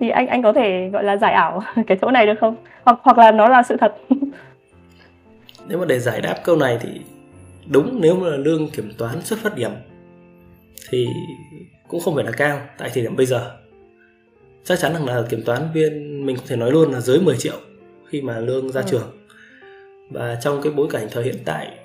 [0.00, 2.56] Thì anh anh có thể gọi là giải ảo cái chỗ này được không?
[2.84, 3.94] Hoặc hoặc là nó là sự thật.
[5.68, 6.88] Nếu mà để giải đáp câu này thì
[7.66, 9.70] đúng nếu mà lương kiểm toán xuất phát điểm
[10.90, 11.06] thì
[11.88, 13.50] cũng không phải là cao tại thời điểm bây giờ.
[14.64, 17.36] Chắc chắn rằng là kiểm toán viên mình có thể nói luôn là dưới 10
[17.36, 17.54] triệu
[18.08, 18.86] khi mà lương ra ừ.
[18.90, 19.10] trường.
[20.10, 21.78] Và trong cái bối cảnh thời hiện tại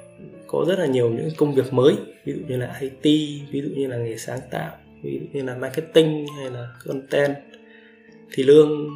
[0.48, 3.04] có rất là nhiều những công việc mới ví dụ như là IT
[3.52, 7.36] ví dụ như là nghề sáng tạo ví dụ như là marketing hay là content
[8.34, 8.90] thì lương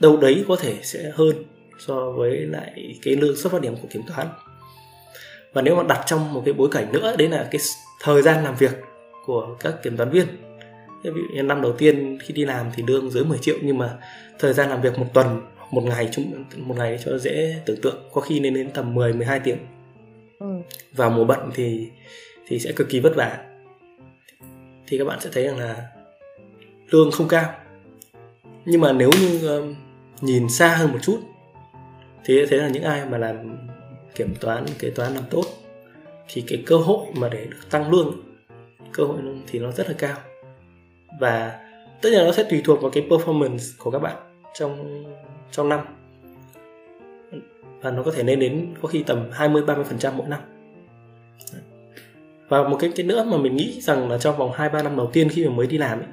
[0.00, 1.44] đâu đấy có thể sẽ hơn
[1.78, 4.26] so với lại cái lương xuất phát điểm của kiểm toán.
[5.52, 7.60] Và nếu mà đặt trong một cái bối cảnh nữa đấy là cái
[8.00, 8.80] thời gian làm việc
[9.26, 10.26] của các kiểm toán viên.
[11.04, 13.78] Ví dụ như năm đầu tiên khi đi làm thì lương dưới 10 triệu nhưng
[13.78, 13.96] mà
[14.38, 18.08] thời gian làm việc một tuần một ngày chúng một ngày cho dễ tưởng tượng.
[18.12, 19.58] Có khi lên đến tầm 10 12 tiếng.
[20.38, 20.46] Ừ.
[20.92, 21.88] vào mùa bận thì
[22.46, 23.44] thì sẽ cực kỳ vất vả.
[24.86, 25.86] Thì các bạn sẽ thấy rằng là
[26.90, 27.54] lương không cao.
[28.64, 29.74] Nhưng mà nếu như um,
[30.20, 31.20] nhìn xa hơn một chút
[32.24, 33.58] thì thế là những ai mà làm
[34.14, 35.44] kiểm toán kế toán làm tốt
[36.28, 38.22] thì cái cơ hội mà để được tăng lương
[38.92, 40.16] cơ hội thì nó rất là cao.
[41.20, 41.60] Và
[42.02, 44.25] tất nhiên nó sẽ tùy thuộc vào cái performance của các bạn
[44.58, 45.04] trong
[45.50, 45.80] trong năm.
[47.80, 50.40] Và nó có thể lên đến có khi tầm 20 30 phần trăm mỗi năm.
[52.48, 54.96] Và một cái cái nữa mà mình nghĩ rằng là trong vòng 2 3 năm
[54.96, 56.08] đầu tiên khi mà mới đi làm ấy,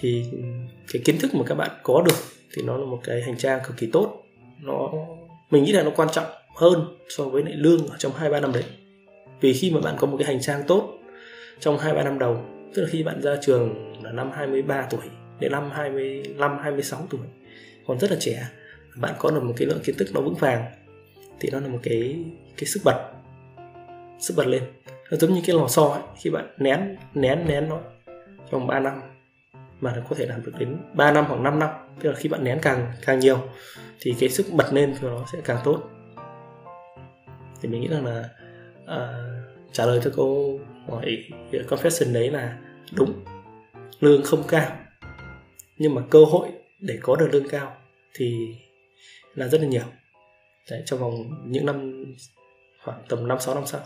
[0.00, 0.24] thì
[0.92, 2.16] cái kiến thức mà các bạn có được
[2.54, 4.24] thì nó là một cái hành trang cực kỳ tốt.
[4.60, 4.92] Nó
[5.50, 6.26] mình nghĩ là nó quan trọng
[6.56, 8.64] hơn so với lại lương ở trong hai ba năm đấy.
[9.40, 10.98] Vì khi mà bạn có một cái hành trang tốt
[11.60, 12.40] trong hai ba năm đầu
[12.74, 15.00] tức là khi bạn ra trường là năm 23 tuổi
[15.40, 17.20] đến năm 25 26 tuổi
[17.86, 18.48] còn rất là trẻ.
[18.96, 20.64] Bạn có được một cái lượng kiến thức nó vững vàng
[21.40, 22.24] thì nó là một cái
[22.56, 23.12] cái sức bật
[24.18, 24.62] sức bật lên.
[25.10, 27.80] Nó giống như cái lò xo ấy khi bạn nén nén nén nó
[28.50, 29.00] trong 3 năm
[29.80, 31.70] mà nó có thể làm được đến 3 năm hoặc 5 năm.
[32.00, 33.38] Tức là khi bạn nén càng càng nhiều
[34.00, 35.82] thì cái sức bật lên của nó sẽ càng tốt.
[37.60, 38.28] Thì mình nghĩ rằng là
[38.82, 42.58] uh, trả lời cho câu hỏi confession đấy là
[42.92, 43.24] đúng.
[44.00, 44.76] Lương không cao
[45.78, 46.48] nhưng mà cơ hội
[46.82, 47.76] để có được lương cao
[48.14, 48.54] thì
[49.34, 49.84] là rất là nhiều
[50.70, 51.12] Đấy, trong vòng
[51.46, 52.04] những năm
[52.84, 53.80] khoảng tầm 5 6 năm sau.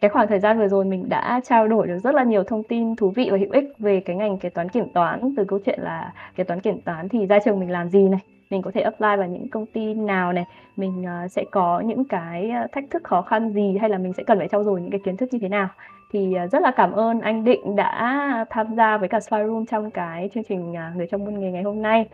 [0.00, 2.62] cái khoảng thời gian vừa rồi mình đã trao đổi được rất là nhiều thông
[2.62, 5.58] tin thú vị và hữu ích về cái ngành kế toán kiểm toán từ câu
[5.66, 8.20] chuyện là kế toán kiểm toán thì ra trường mình làm gì này
[8.52, 10.44] mình có thể apply vào những công ty nào này
[10.76, 14.12] mình uh, sẽ có những cái ờ, thách thức khó khăn gì hay là mình
[14.12, 15.68] sẽ cần phải trau dồi những cái kiến thức như thế nào?
[16.12, 19.66] Thì uh, rất là cảm ơn anh Định đã tham gia với cả Spy Room
[19.66, 22.06] trong cái chương trình uh, người trong môn nghề ngày hôm nay.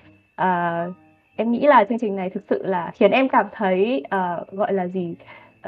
[0.43, 0.95] Uh,
[1.36, 4.72] em nghĩ là chương trình này thực sự là khiến em cảm thấy uh, gọi
[4.72, 5.14] là gì?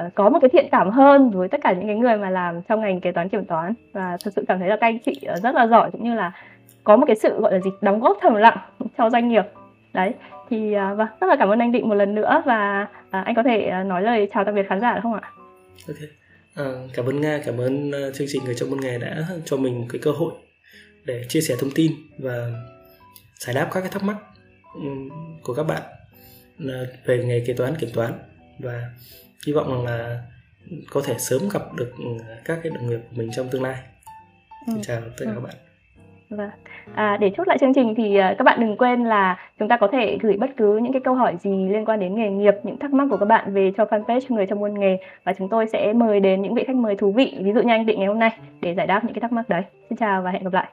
[0.07, 2.63] Uh, có một cái thiện cảm hơn với tất cả những cái người mà làm
[2.63, 3.75] trong ngành kế toán kiểm toán.
[3.93, 6.33] Và thực sự cảm thấy là các anh chị rất là giỏi cũng như là
[6.85, 7.71] có một cái sự gọi là gì?
[7.81, 8.59] Đóng góp thầm lặng
[8.99, 9.45] cho doanh nghiệp.
[9.93, 10.15] Đấy
[10.51, 13.35] thì uh, vâng rất là cảm ơn anh Định một lần nữa và uh, anh
[13.35, 15.33] có thể uh, nói lời chào tạm biệt khán giả được không ạ?
[15.89, 15.97] Ok,
[16.55, 19.57] à, cảm ơn Nga, cảm ơn uh, chương trình người trong môn nghề đã cho
[19.57, 20.33] mình cái cơ hội
[21.05, 22.51] để chia sẻ thông tin và
[23.39, 24.17] giải đáp các cái thắc mắc
[24.75, 25.09] um,
[25.43, 25.83] của các bạn
[26.65, 28.13] uh, về nghề kế toán kiểm toán
[28.59, 28.91] và
[29.47, 30.23] hy vọng là
[30.91, 31.93] có thể sớm gặp được
[32.45, 33.77] các cái đồng nghiệp của mình trong tương lai.
[34.67, 34.73] Ừ.
[34.83, 35.33] chào tất cả ừ.
[35.35, 35.55] các bạn.
[36.31, 36.51] Vâng.
[36.95, 39.77] À, để chốt lại chương trình thì à, các bạn đừng quên là chúng ta
[39.77, 42.55] có thể gửi bất cứ những cái câu hỏi gì liên quan đến nghề nghiệp,
[42.63, 45.49] những thắc mắc của các bạn về cho fanpage người trong môn nghề và chúng
[45.49, 47.99] tôi sẽ mời đến những vị khách mời thú vị, ví dụ như anh Định
[47.99, 49.63] ngày hôm nay để giải đáp những cái thắc mắc đấy.
[49.91, 50.69] Xin chào và hẹn gặp lại.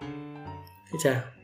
[0.92, 1.37] Xin chào.